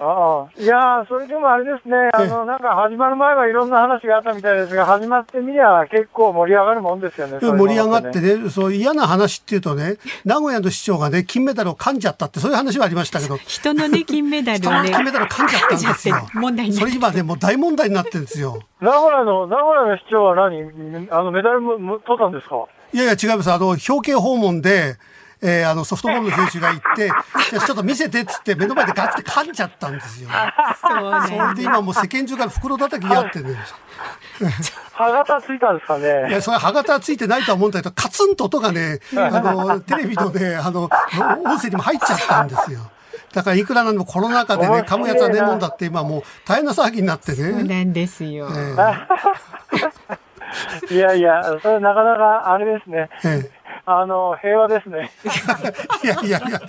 [0.00, 7.38] ああ、いやそれでもあれですね、あの、なんか始まる前はいろんな話があったみたいですが、始まってみりゃ結構盛り上がるもんですよね。
[7.40, 13.36] 盛り上がってね、そう嫌な話っていうとね、名古屋の市長がね、金メダルを噛んじゃったって、そういう話はありましたけど。
[13.44, 14.90] 人のね、金メダルをね。
[14.90, 16.16] 金メダル噛んじゃったんですよ。
[16.34, 18.60] 問題それ今ね、もう大問題になってるんですよ。
[18.80, 21.08] 名古屋の、名古屋の市長は何？
[21.10, 22.66] あの、メダルも取ったんですか？
[22.92, 23.50] いやいや、違います。
[23.52, 24.94] あの、表敬訪問で、
[25.40, 27.10] えー、あのソフトボールの選手が行って、
[27.66, 30.28] ちょっと見せてっつって目の前でガッて噛んじゃったんですよ。
[30.80, 31.26] そうね。
[31.28, 33.56] それで今もう世間中から袋叩きやってね。
[34.92, 36.28] 歯型ついたんですかね。
[36.28, 40.90] いや、それ歯型ついてないとは思うんだけど、カツンと音がね、あの、テレビのね、あの、
[41.44, 42.80] 音声にも入っちゃったんですよ。
[43.32, 47.36] だからいくらなんでもコロナ禍でね、噛むやつはねもんだって今もう大変な騒ぎになってね。
[47.36, 48.48] そうなんですよ。
[48.48, 48.96] えー、
[50.94, 53.10] いやいや、それなかなかあれですね。
[53.24, 53.57] えー
[53.90, 55.10] あの、平和ですね。
[56.04, 56.60] いやいやいや、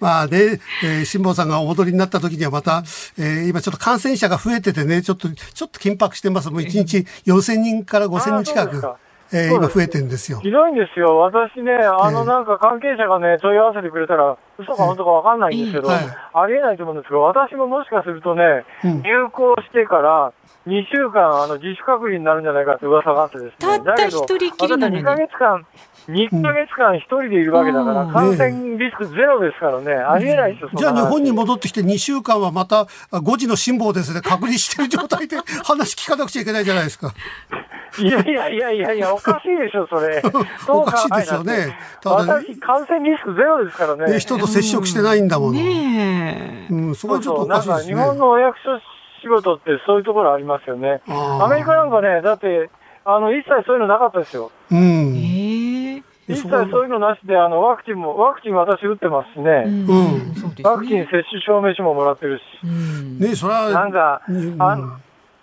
[0.00, 2.82] まあね、えー、辛坊さんがお戻りになった時にはまた、
[3.18, 6.50] えー、今ちょっと感染者が増えててね、ちょっと、ちょっと緊迫してます。
[6.50, 8.82] もう1日4000人から5000人近く。
[9.32, 10.38] えー、今増えてんですよ。
[10.40, 11.18] ひどいんですよ。
[11.18, 16.04] 私ね、あのなんか関係者がね、問い合わせてくれたら、嘘か本当かわかんないんですけど、はい、
[16.34, 20.32] ありえないと思うんですけど、私ももしかするとね、うん、入校してから
[20.66, 23.54] 2週間、あの、自主隔離になるんじゃないかって噂があってですね。
[23.58, 25.02] たった一人きりなのに。
[25.02, 25.66] 2ヶ月間、
[26.08, 37.12] 2ヶ月間一人でいるわけだから、感染リスクゼロですからね、ありえないですよ、じゃあ日本に戻ってきて2週間はまた5時の辛抱ですね、隔離してる状態で話聞かなくちゃいけないじゃないですか。
[37.98, 40.20] いやいやいやいやいや、おかしいでしょ、それ。
[40.68, 41.78] おかしいですよね。
[42.02, 44.18] ただ、私、感染リスクゼロですからね。
[44.18, 45.52] 人と接触してないんだもの。
[45.52, 47.94] ねうん、そこはちょっとおかしいですね。
[47.94, 48.80] 日本のお役所
[49.22, 51.02] 仕事ってそういうところありますよね。
[51.08, 52.68] アメリカなんかね、だって、
[53.04, 54.50] あの、一切そういうのなかったですよ。
[54.72, 55.14] うん。
[56.28, 59.64] 一切そういうのなしで、あの、ワクチンも、ワクチン私打ってますしね。
[59.66, 60.62] うん。
[60.62, 62.42] ワクチン接種証明書ももらってるし。
[62.64, 63.70] うん、ねそれは。
[63.70, 64.22] なんか、
[64.58, 64.96] あの、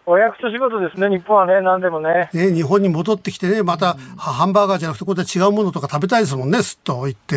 [0.05, 2.29] お役所仕事ですね、日本はね、何でもね。
[2.33, 7.35] ね日本に戻ってきてね、また、ハンバーガーじゃなくて、ここで違うものとか食べたいですもんね、すっと言って。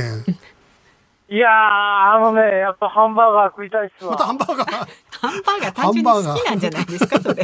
[1.28, 4.12] いやー、あのね、やっぱハンバーガー食いたいっすわ。
[4.14, 4.68] またハンバーガー？
[5.11, 7.42] ハンバーガー単純に好きなんじゃないですか、それ。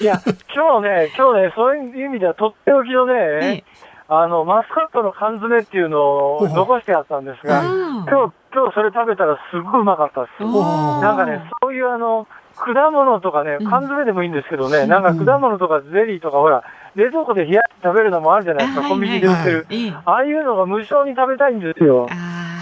[0.00, 0.20] いや、
[0.54, 10.44] 今日ね、今日ね、そういう意味ではとっておきのね、ああの、マスカットの缶詰っていうのを残してあったんですが、今日、今日それ食べたらすっごいうまかったです。
[10.44, 16.62] なんかね、そういうあの、果物とかね、缶詰でもいいんですけどね、なんか果物とかゼリーとかほら、
[16.94, 19.66] 冷蔵庫で冷やして食べるのもあるじゃないですか、コンビニで売ってる。
[20.04, 22.08] ああいうのが無償に食べたいんですよ。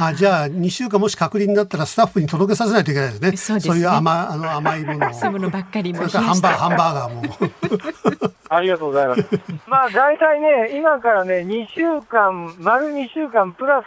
[0.00, 3.36] あじゃあ2週間もし隔離になったらスタッフに届けさせないといけないですね。
[3.36, 5.12] そうですねそういう甘あの甘いものを。
[5.14, 5.98] そういうものばっかりも。
[5.98, 8.31] それからハンバーガーも。
[8.54, 9.24] ありがとうございます。
[9.66, 13.86] まあ大体ね、今からね、2週間、丸2週間プラス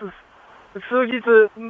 [0.89, 1.21] 数日、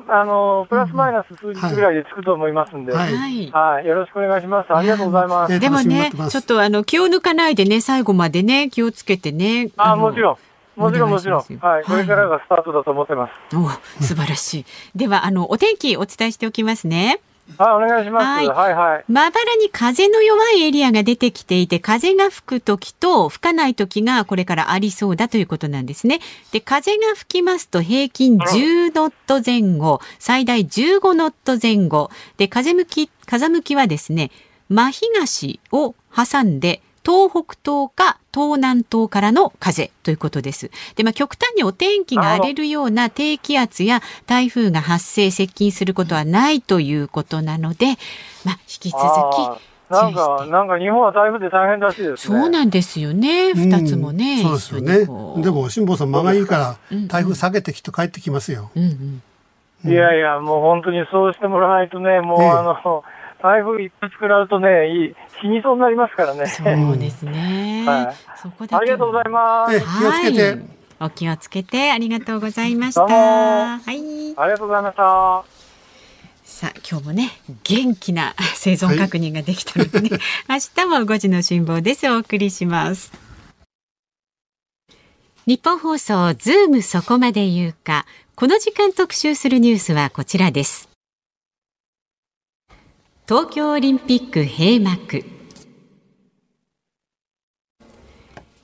[0.09, 4.73] あの、プラスマイナス数日ぐらいでつくと思いますんで、はい、はい、よろしくお願いします。
[4.75, 5.59] ありがとうございます。
[5.59, 9.69] でもね、ちょっとあの、気を抜かないでね、最後までね、気をつけてね。
[9.77, 10.37] あ、もちろん。
[10.75, 11.39] もちろんもちろん。
[11.39, 11.83] はい。
[11.83, 13.55] これからがスタートだと思ってます。
[13.55, 13.69] お
[14.03, 14.65] 素晴らしい。
[14.95, 17.19] では、あの、お天気お伝えしておきますね。
[17.57, 18.25] はい、お願いします。
[18.25, 19.05] はい、はい、はい。
[19.07, 26.19] まばらに風の弱いエリアが出てきていて、風が吹く時と吹かない時がこれからありそうだということなんですね。
[26.51, 32.09] で、風が吹きますと平均10ノット前後、最大15ノット前後。
[32.37, 34.31] で、風向き、風向きはですね、
[34.69, 40.71] 真東を挟んで東北東か東南東からの風ということです。
[40.95, 47.95] で、まあ、極端にお天気が荒れるような低気圧や台風が発生、接近することはないということなので、
[48.43, 49.03] まあ、引き続
[49.59, 53.53] き、なんか、なんか日本は台風で大変らしいです、ね、そうなんですよね。
[53.53, 55.43] 二つもね、うん、そうですよね。
[55.43, 58.71] でも、辛坊さん、間がいいから、台風下げてきて帰ってきますよ。
[58.75, 59.21] うん
[59.83, 63.03] うん、いやいや、もう本当にそうしてもらわないとね、もう、あの、
[63.45, 66.47] 台風一発食らうとね、いい死にそうになりますからね。
[66.47, 67.83] そうですね。
[67.87, 68.37] はい。
[68.41, 69.79] そこありがとうございます。
[69.79, 70.61] 気をつけて、はい。
[71.01, 73.03] お気をつけてありがとうございました。
[73.03, 74.33] はい。
[74.35, 75.43] ありがとうございました。
[76.43, 77.31] さあ今日もね
[77.63, 80.09] 元気な 生存確認ができたのでね、
[80.47, 83.11] はい、 明日も5時の辛抱ですお送りします
[85.47, 90.94] 日本放送ズームそこまで言うかこの時間特集するニュースはこちらです
[93.27, 95.25] 東京オリンピック閉幕。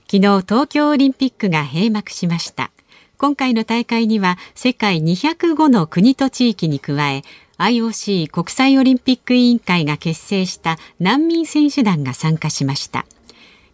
[0.05, 2.69] 昨日東京オリンピックが閉幕しました。
[3.17, 7.23] 今回の大会には世界205の国と地域に加え
[7.57, 13.07] IOC 国際オリンピック委員会が結成した難民選手団が参加しました。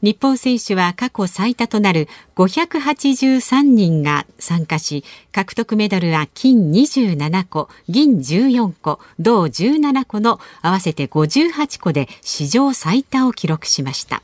[0.01, 14.21] 日本選手は過去最多となる583人が参加し獲得メダルは金27個銀14個銅17個の合わせて58個で史上最多を記録しました。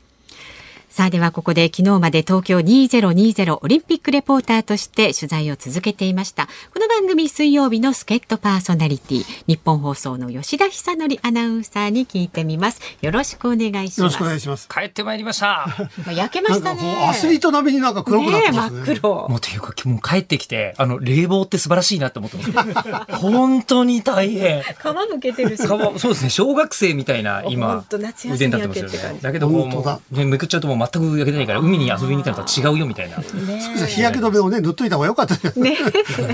[0.94, 6.46] さあではここで昨日まで東京2020オリンピックレポーターとして取材を続けていました。
[6.72, 12.80] この番組水曜日の助っ人パーソナリティ日本放送の吉田久典アナウンサーに聞いてみます。
[13.02, 14.00] よろしくお願いします。
[14.02, 14.68] よろしくお願いします。
[14.68, 15.66] 帰ってまいりました。
[16.14, 17.08] 焼けましたね。
[17.08, 19.28] アスリート並みになんか黒くなってますね、ね、真っ黒。
[19.28, 23.10] もうというかもう帰ってきてあの冷房って素晴らしいなって思ってます。
[23.18, 24.62] 本当に大変。
[24.62, 24.66] 皮
[25.10, 25.64] むけてるし。
[25.64, 26.30] そうですね。
[26.30, 28.12] 小学生みたいな今腕になっ
[28.60, 33.16] てますよねだけどもうめくっちゃうともう全く焼けてないから海に遊びに行ったのと違うよみたいな。
[33.18, 35.76] 日焼け止めをね塗っといた方が良かったですね。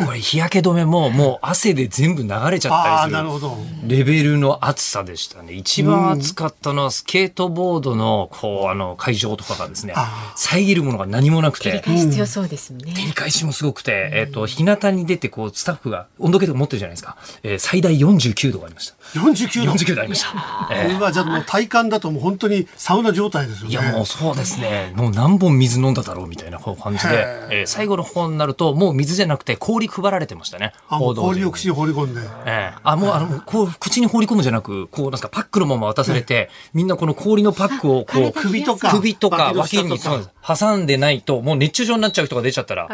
[0.04, 5.52] これ日焼け止めももう汗で全部流れちゃったりするレベルの暑さでしたね。
[5.52, 9.94] 一番暑かったのはスケートボードのこうあの会場とかがですね
[10.36, 11.70] 遮るものが何もなくて。
[11.70, 12.92] 照り返し必要そうですね。
[12.92, 17.16] 照り返しもすごくて、えっ、と日向に出てこうスタッフが温度計とか持ってるじゃないですか。
[17.42, 18.96] えー、最大49度がありました。
[19.18, 19.72] 49度。
[19.72, 20.68] 49度ありました。
[20.72, 23.70] えー、今じゃもう体感だともう本当にサウナ状態ですよね。
[23.70, 24.92] いやもうそうですね。
[24.96, 30.72] もう何本水飲んだだろうみたいな感じで、えー、最後の方になるともう水じゃなくて氷配られてましたね。
[30.88, 38.90] 氷を口に放り込んで、えー、あもうあのこう口に放り込むじゃなくこうなんかパックのまま渡されて、みんなこの氷のパックをこう首とか。
[38.90, 39.98] 首とか脇に
[40.42, 42.88] 挟んでないともう熱中症になっちゃう人が出ちゃったら、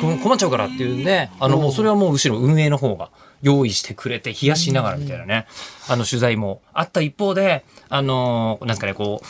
[0.00, 3.10] 困っちゃうからっていうんであのもうそれはもう後ろ運営の方が
[3.42, 5.46] 用意してくれて冷やしながらみたいなね、
[5.88, 9.26] あの取材もあった一方で、あのなんですかね、こう、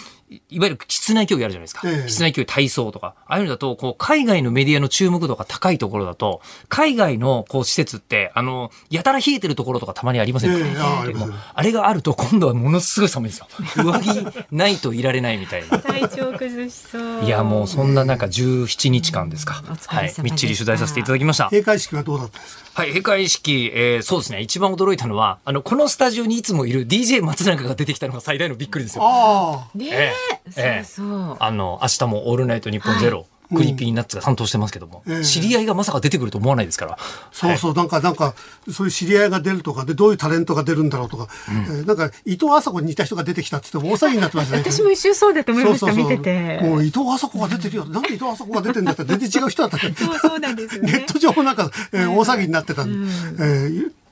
[0.50, 1.82] いわゆる室内競技あるじゃないですか。
[1.88, 3.14] ええ、室内競技体操とか。
[3.26, 13.46] ああいうのだと、こう、海外のメディアの注目度が高いところだと、海外のこう施設って、あの、やたら冷えてるところとかたまにありませんか、えああれがあると、今度はものすごい寒いですよ。
[13.84, 15.78] 上着ないといられないみたいな。
[15.78, 17.24] 体調崩しそう。
[17.24, 19.62] いや、もうそんな中、17日間ですか。
[19.86, 20.12] はい。
[20.22, 21.48] みっちり取材させていただきました。
[21.48, 22.62] 閉会式はどうだったんですか？
[22.74, 24.40] はい、閉会式、えー、そうですね。
[24.40, 29.04] 一番驚いたのは、あの、このスタジオにいつもいる DJ 松永が出てきたのが最大のびっくりですよ。
[29.04, 29.78] ああ。
[29.78, 30.12] ねえ。
[30.56, 31.36] えー、そうそう。
[31.38, 33.26] あの、明日もオールナイト日本ゼロ。
[33.54, 36.98] クリーピーナッツが担当してますけども、うん、知り合いがまさか出てくると思わないですから。
[37.32, 38.34] そうそう、なんか、なんか、
[38.70, 44.62] そういう知り合いが出るとかで、どういうタレントが出るんだろうとか、うん、えー、なんか、いとうあさこに似た人が出てきたって言って大騒ぎになってましたね。
[44.62, 45.34] 私も一瞬そう。
[45.34, 46.10] だと思いました、そうそうそう。
[46.10, 46.60] 見てて。
[46.62, 47.84] もういとうあさこが出てるよ。
[47.84, 53.06] なんでいとうあさこが出てんだって全然違う人だったそう、そうなんですよ、ね、 ネット上もなんか、えー、大騒ぎになってた、うん、
[53.38, 53.42] え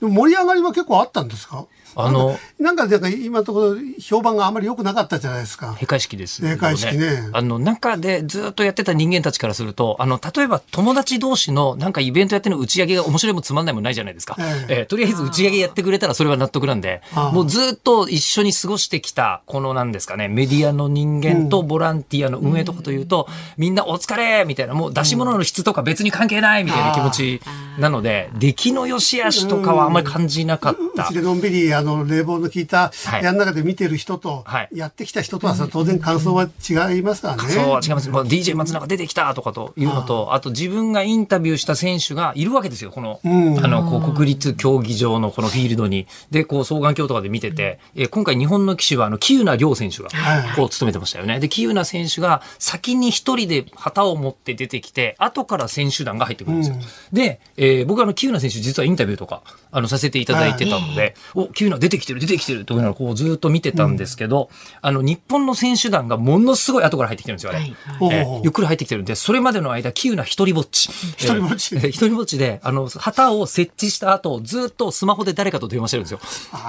[0.02, 1.64] ー、盛り上がりは結構あったんですか？
[1.96, 5.72] あの、なんか、なんか今のところ評判があまり良くなかったじゃないですか。
[5.72, 6.54] 閉会式です、ね。
[6.54, 7.28] 閉会式ね。
[7.32, 14.36] あの、中でずっとやってた人間たちからすると、あの、例えば友達同士のなんかイベントやってるの打ち上げが面白いもつまんないもないじゃないですか。
[14.38, 27.40] えー、えー、とりあえず打ち上げやってくれたらそれは納得なんで、もうずっと一緒に過ごしてきた、このなんですかね、メディアの人間とボランティアの運営とかというと、うん、みんなお疲れみたいな、もう出し物の質とか別に関係ないみたいな気持ち
[27.78, 31.04] なので、出来の良し悪しとかはあんまり感じなかった。
[31.04, 37.50] うちでのんびり、あの、冷房の効いた部の中で見てる人と、やってきた人とは当然感想は違いますからね。
[37.50, 38.10] そうは違います。
[38.10, 42.90] もう DJ 松永出てきたとかというのと、あと自分がインタビューした選手がいるわけですよ。
[42.90, 43.28] この、あ
[43.68, 46.06] の、こう国立競技場のこのフィールドに。
[46.30, 50.08] で、こう双眼鏡とかで見てて、え今回日本の騎手は、あの、喜友名亮選手が、
[50.56, 51.40] こう務めてましたよね。
[51.40, 56.76] で、喜友名選手が先に一人で旗を持って出てきて、後から選手団が入ってくるんですよ。
[57.12, 67.60] で、えー、僕はあの、喜友名選手実はインタビューとか、あの、させていただいてたので、お、喜友名出てきてる、出てきてるというのをこうずっと見てたんですけど、うん、あの、日本の選手団がものすごい後から入ってきてるんですよ、あれ。
[67.60, 67.74] はい
[68.12, 70.90] えー、ゆっくり入ってきてるんで、それまでの間、キウナ一人ぼっち。
[71.16, 76.20] 一人ぼっち、えー、一人ぼっちで、あの、旗を設置した後、ずっとスマホで誰かと電話してるんですよ。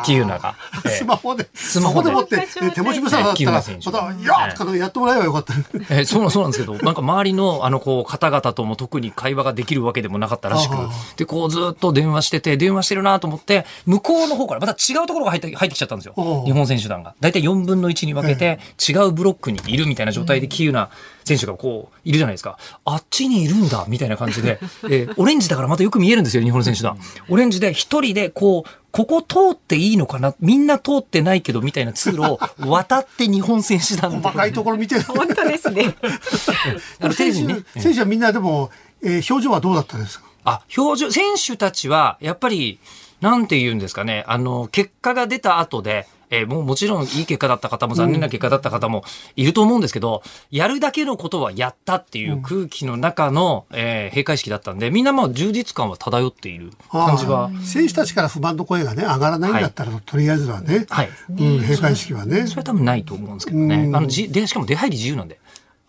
[0.06, 0.56] キウナが。
[0.86, 1.50] えー、スマホで。
[1.54, 5.54] スマホで持って、手持ち無沙汰だったら、また、いやーとかやってもらえばよかった。
[5.90, 10.74] えー、そうそうなんですけど、なんか周りの、あの、こう、方々とも特に会話ができるわけでもなかったらしく、
[11.18, 16.14] で、こうずっと電話してて、電話してるなと思って、向こうの方からまた違うところが入って入ってきちゃったんですよ。
[16.46, 17.16] 日本選手団が。
[17.20, 20.90] 大体4分の1に分けて、違うブロックにいるみたいな状態で、キーな
[21.24, 22.58] 選手がこう、いるじゃないですか。
[22.86, 26.98] あっちにいるんだみたいな感じで、えー、オレンジだからまたよく見えるんですよ、日本の選手団。
[27.30, 35.04] オレンジで一人でこう、ここ通っていいのかなみんな通ってないけどみたいな通路を 渡って日本選手団細かいところ見てる。
[35.04, 35.96] 本当ですね。
[37.00, 38.70] あの選手、ね、選手はみんなでも、
[39.02, 40.26] えー、表情はどうだったんですか？
[40.44, 42.80] あ、表情、選手たちは、やっぱり、
[43.22, 49.04] なんて言うんですかね、あの、結果が出た後で、えー、もうもちろんいい結果だった方も残念な結果だった方も
[49.36, 57.52] いると思うんですけど、うん、やるだけのことはやったっていう空気の中の、うん、えー、閉会式だったんで、みんなまあ充実感は漂っている感じは。
[57.64, 62.48] 選手たちから不満の声がね、上がらないんだったら、はい、とりあえずはね、はい、うん、閉会式はね。
[62.48, 63.92] それは多分ないと思うんですけどね。
[63.94, 65.41] あのじでしかも出入り自由なんで。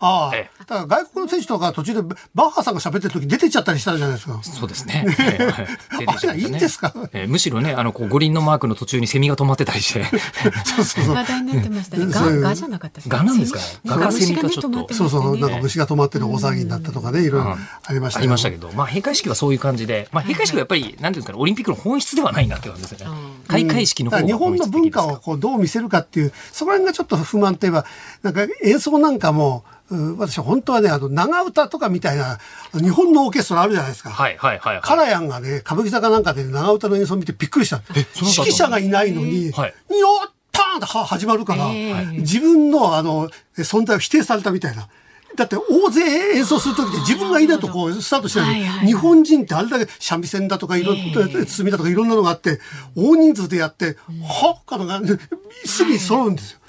[0.05, 2.01] ああ、ええ、だから外国の選手とか途中で
[2.35, 4.39] バッハさんが喋ってる時出てっちゃったりしたじゃないですか。
[4.43, 5.05] そうですね。
[5.19, 10.03] ええ、あれいいんですか、えー、むしろね、あの、こう五輪のマークの途中にセミが止まってたりして。
[10.75, 11.15] そうそうそう。
[11.15, 12.05] 話題になってましたね。
[12.09, 13.59] ガ、ガじゃなかったガなんですか？
[13.59, 13.65] ね。
[13.85, 14.93] ガがセミがちょっと。
[14.93, 23.17] そうそう、なんか虫が止まってる大騒ぎになったとかね、いろいろありましたありましたけど、まあ閉会式はそういう感じで、まあ閉会式はやっぱり、なんていうんですかね、オリンピックの本質ではないなって感じですよね。
[23.47, 27.85] 開会式の方が日本の文化をこうどう見せるかっていう、そこら辺がちょっと不満といえば、
[28.23, 29.63] なんか演奏なんかも、
[30.17, 32.39] 私本当はね、あの、長唄とかみたいな、
[32.73, 34.09] 日本のオーケストラあるじゃないですか。
[34.09, 34.83] はいはいはい、はい。
[34.83, 37.81] カラヤンがね、歌舞伎坂なんかで長唄の演奏を見てびっくりした。
[37.95, 41.69] 指揮者がいないのに、はい、よったーんと始まるから、
[42.13, 44.87] 自分のあの、存在を否定されたみたいな。
[45.35, 46.01] だって大勢
[46.37, 52.59] 演奏する時で自分がいないとこうスタートしてない、日本人ってあれだけ三味線だとかいろ、包みだとかいろんなのがあって、
[52.95, 55.01] 大人数でやって、はっかのが、
[55.65, 56.59] すぐに揃うんですよ。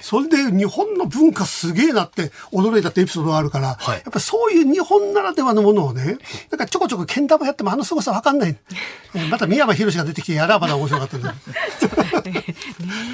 [0.00, 6.18] それで日本の文化すげえなって驚いたってエピソードがあるから、はい、やっぱそういう日本ならではのものをね、
[6.50, 8.56] なんかちょこちょこけん玉やってもあの凄さわかんない。
[9.30, 11.18] また三山ひろしが出てきてやらばな面白かった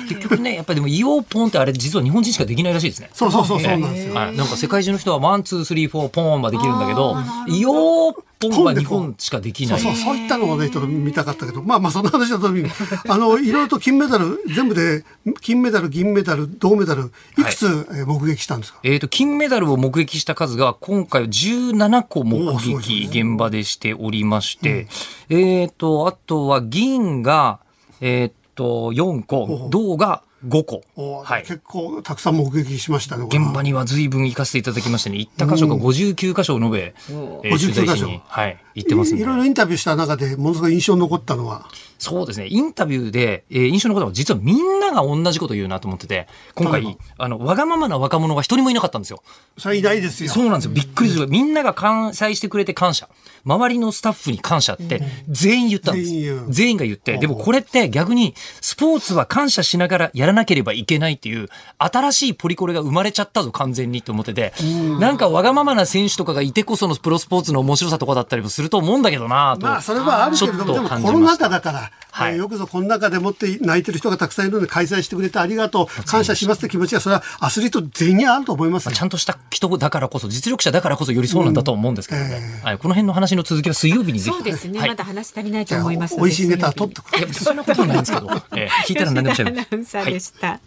[0.08, 3.10] 結局ね、やっぱりでもイオポンってあれ実は日本人しかできないらしいですね。
[3.12, 4.14] そうそうそうそうなんですよ。
[4.14, 7.16] なんか世界中の人はワン、ツー、スリー、フォー、ポンはできるんだけど、
[7.48, 9.80] イオ本は日本しかできない。
[9.80, 12.64] そうそう、そういったのをね、ちょっと見たかったけど、まあまあその話のとに、
[13.08, 15.04] あの、いろいろと金メダル、全部で、
[15.40, 17.42] 金メダル、銀メダル、銅メダル、い。
[17.42, 18.80] くつ、はい、目撃したんですか？
[18.82, 24.88] えっ、ー、と、金メダルを目撃した数が、今回は17個目撃、現場でしておりまして、
[25.28, 27.60] うん、えっ、ー、と、あとは銀が、
[28.00, 31.22] えっ、ー、と、4個、銅が5個。
[31.22, 31.42] はい。
[31.42, 33.26] 結構たくさん目撃しましたね。
[33.26, 41.68] 現場には随分行かせていただきましてね、行った箇所が59箇所を述べ、うん、えー、取材しに、はい、行ってますいろいろインタビューした中で、ものすごい印象に残ったのは？
[41.98, 42.46] そうですね。
[42.48, 49.22] インタビューで、えー、印象の方は実はみんなが同じこと言うなと思ってて、今回、あの、わがままな若者が一人もいなかったんですよ。
[49.58, 50.30] それ偉大ですよ。
[50.30, 50.70] そうなんですよ。
[50.70, 51.28] びっくりする。
[51.28, 53.10] みんなが関西してくれて感謝。
[53.44, 56.10] 周りのスタッフに感謝って全員言ったんです。
[56.48, 57.18] 全員が言って。
[57.18, 61.48] でもこれって逆に、スポーツは感謝しながらやららなければいけないっていう、
[61.78, 64.52] 新しいポリコレが生まれちゃったぞ、完全にって思ってて、
[64.98, 69.66] なんかわがままな選手とかがいてこそのプロスポーツの面白さとかだったりもすると思うんだけどなと。
[69.66, 82.26] まあ、それはあるけれども、でもコロナ禍だから、はい、よくぞこの中でもって泣いてる人がたくさんいるので開催してくれてありがとう、感謝しますって気持ちは、それはアスリート全員あると思います、ちゃんとした人だからこそ、実力者だからこそよりそうなんだと思うんですけどね。
[82.26, 82.32] うん。
[82.32, 87.32] えー、はい、この辺の話の続きは水曜日にそうですね、はい、まだ話足りないと思います美味しいネタ取ってくれ。
[87.32, 89.60] そんなことないんですけど、えー、聞いたら何でもしゃべる。
[89.60, 90.48] アナウンサーでした。
[90.48, 90.60] はい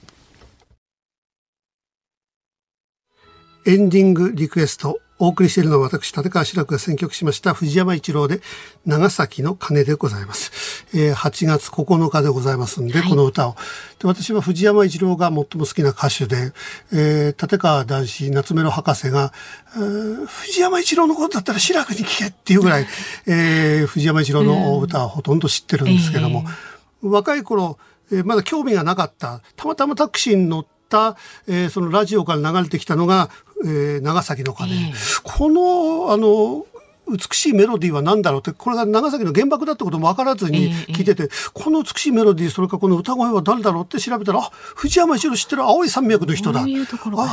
[3.66, 8.42] エンディングリクエストお送りしているのは私、立川志らくが選曲しました藤山一郎で
[8.86, 10.86] 長崎の鐘でございます。
[10.94, 13.56] えー、8月9日でございますんで、はい、この歌を。
[14.00, 16.52] で私は藤山一郎が最も好きな歌手で、
[16.92, 19.32] えー、立川男子夏目の博士が、
[19.78, 22.88] えー、藤山一郎のことだったら志らくに聞けっていうぐらい、
[23.26, 26.44] えー、藤山一郎の歌はほとんど知ってるんですけども、
[27.02, 27.78] えー、若い頃、
[28.12, 29.40] えー、まだ興味がなかった。
[29.56, 33.30] たまたまタクシーに乗って、えー、そのラジオから流れてきたのが
[33.66, 36.66] えー、長崎の鐘、えー、このあの
[37.10, 46.62] 美しいメロディーは何だろうってこれが長崎の原爆だってことも分からずに聞いてて、えー、この美しいメロディーそれからこの歌声は誰だろうって調べたらあ藤山一郎知ってる青い山脈の人だ。
[46.62, 46.86] うう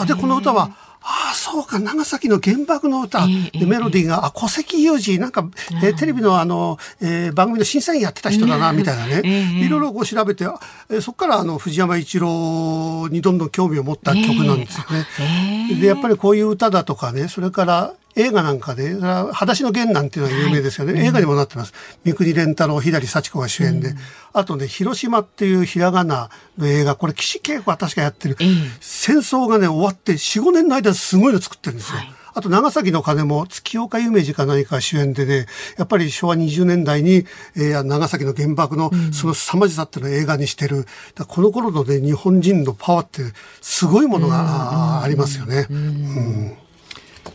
[0.02, 0.70] あでこの歌は
[1.02, 5.48] ああ、そうか、長崎の原爆の歌、でメロディーが、あ、戸籍有事、なんか、
[5.82, 10.44] えー、テレビのあの、えー、番組の審査員やってた人だな、みたいなね、いろいろこう調べて、
[10.90, 15.80] えー、そこからあの、藤山一郎にどんどん興味を持った曲なんですよね。
[15.80, 20.94] で、やっぱりこういう歌だとかね、それから、映画なんかで、裸足の弦なんていうのは有名ですよね。
[20.94, 21.72] はい、映画にもなってます。
[22.04, 23.90] 三國連太郎、左幸子が主演で。
[23.90, 23.96] うん、
[24.32, 26.28] あとね、広島っていうひらがな
[26.58, 28.36] の映画、これ岸恵子は確かやってる。
[28.80, 31.98] 戦争がね、終わって4、5年の間すごいの作ってるんですよ。
[31.98, 35.46] はいあと長崎の鐘も月岡夢二か何か主演でね、
[35.78, 37.26] やっぱり昭和20年代に、
[37.56, 40.86] えー、長崎の原爆のその凄まじさっていうのを映画にしてる。
[41.26, 43.22] この頃のね、日本人のパワーって
[43.60, 45.66] すごいものがありますよね。
[45.70, 46.56] うん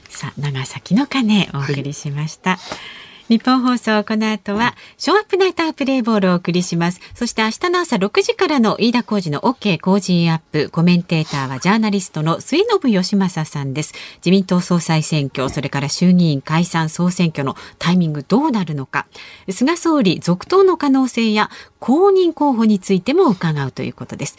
[0.10, 2.52] さあ長崎の鐘お送りしました。
[2.52, 2.60] はい
[3.28, 7.00] 日本放送この後はショーアップナイタープレイボールをお送りします。
[7.16, 13.96] そして明日の朝6時からの飯田浩二の OK 工事アップコメンテーターはジャーナリストの末延吉正さんです。
[14.18, 19.08] 自民党総裁選挙それから衆議院解散総選挙のタイミングどうなるのか。
[19.50, 21.50] 菅総理続投の可能性や
[21.80, 24.38] 公認候補についても伺うということです。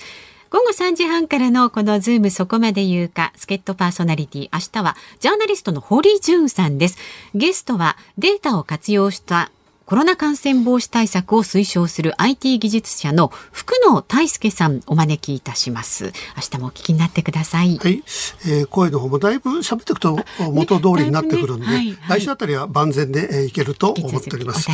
[0.48, 6.98] 午後3時半からのこのズームそこまで言うか、助っ人パーソナリティ、明日はジャーナリストの堀潤さんです。
[7.34, 9.50] ゲストはデータを活用した
[9.86, 16.06] コロナ感染防止対策を推奨する IT 技術者の福野大輔さんお招きいたします。
[16.06, 16.10] 明
[16.50, 17.78] 日もお聞きになってください。
[17.78, 18.02] はい、
[18.48, 20.18] えー、声の方もだいぶ喋っていくと
[20.52, 24.68] 元通りになってくるんで、ねはいはい、来週あたりは万全で、えー、いけると思っております。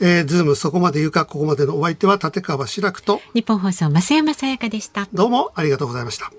[0.00, 5.06] えー、ズームそこまで言うか、ここまでのお相手は立川志らくと日本放送増山さやかでした。
[5.12, 6.32] どうもありがとうございました。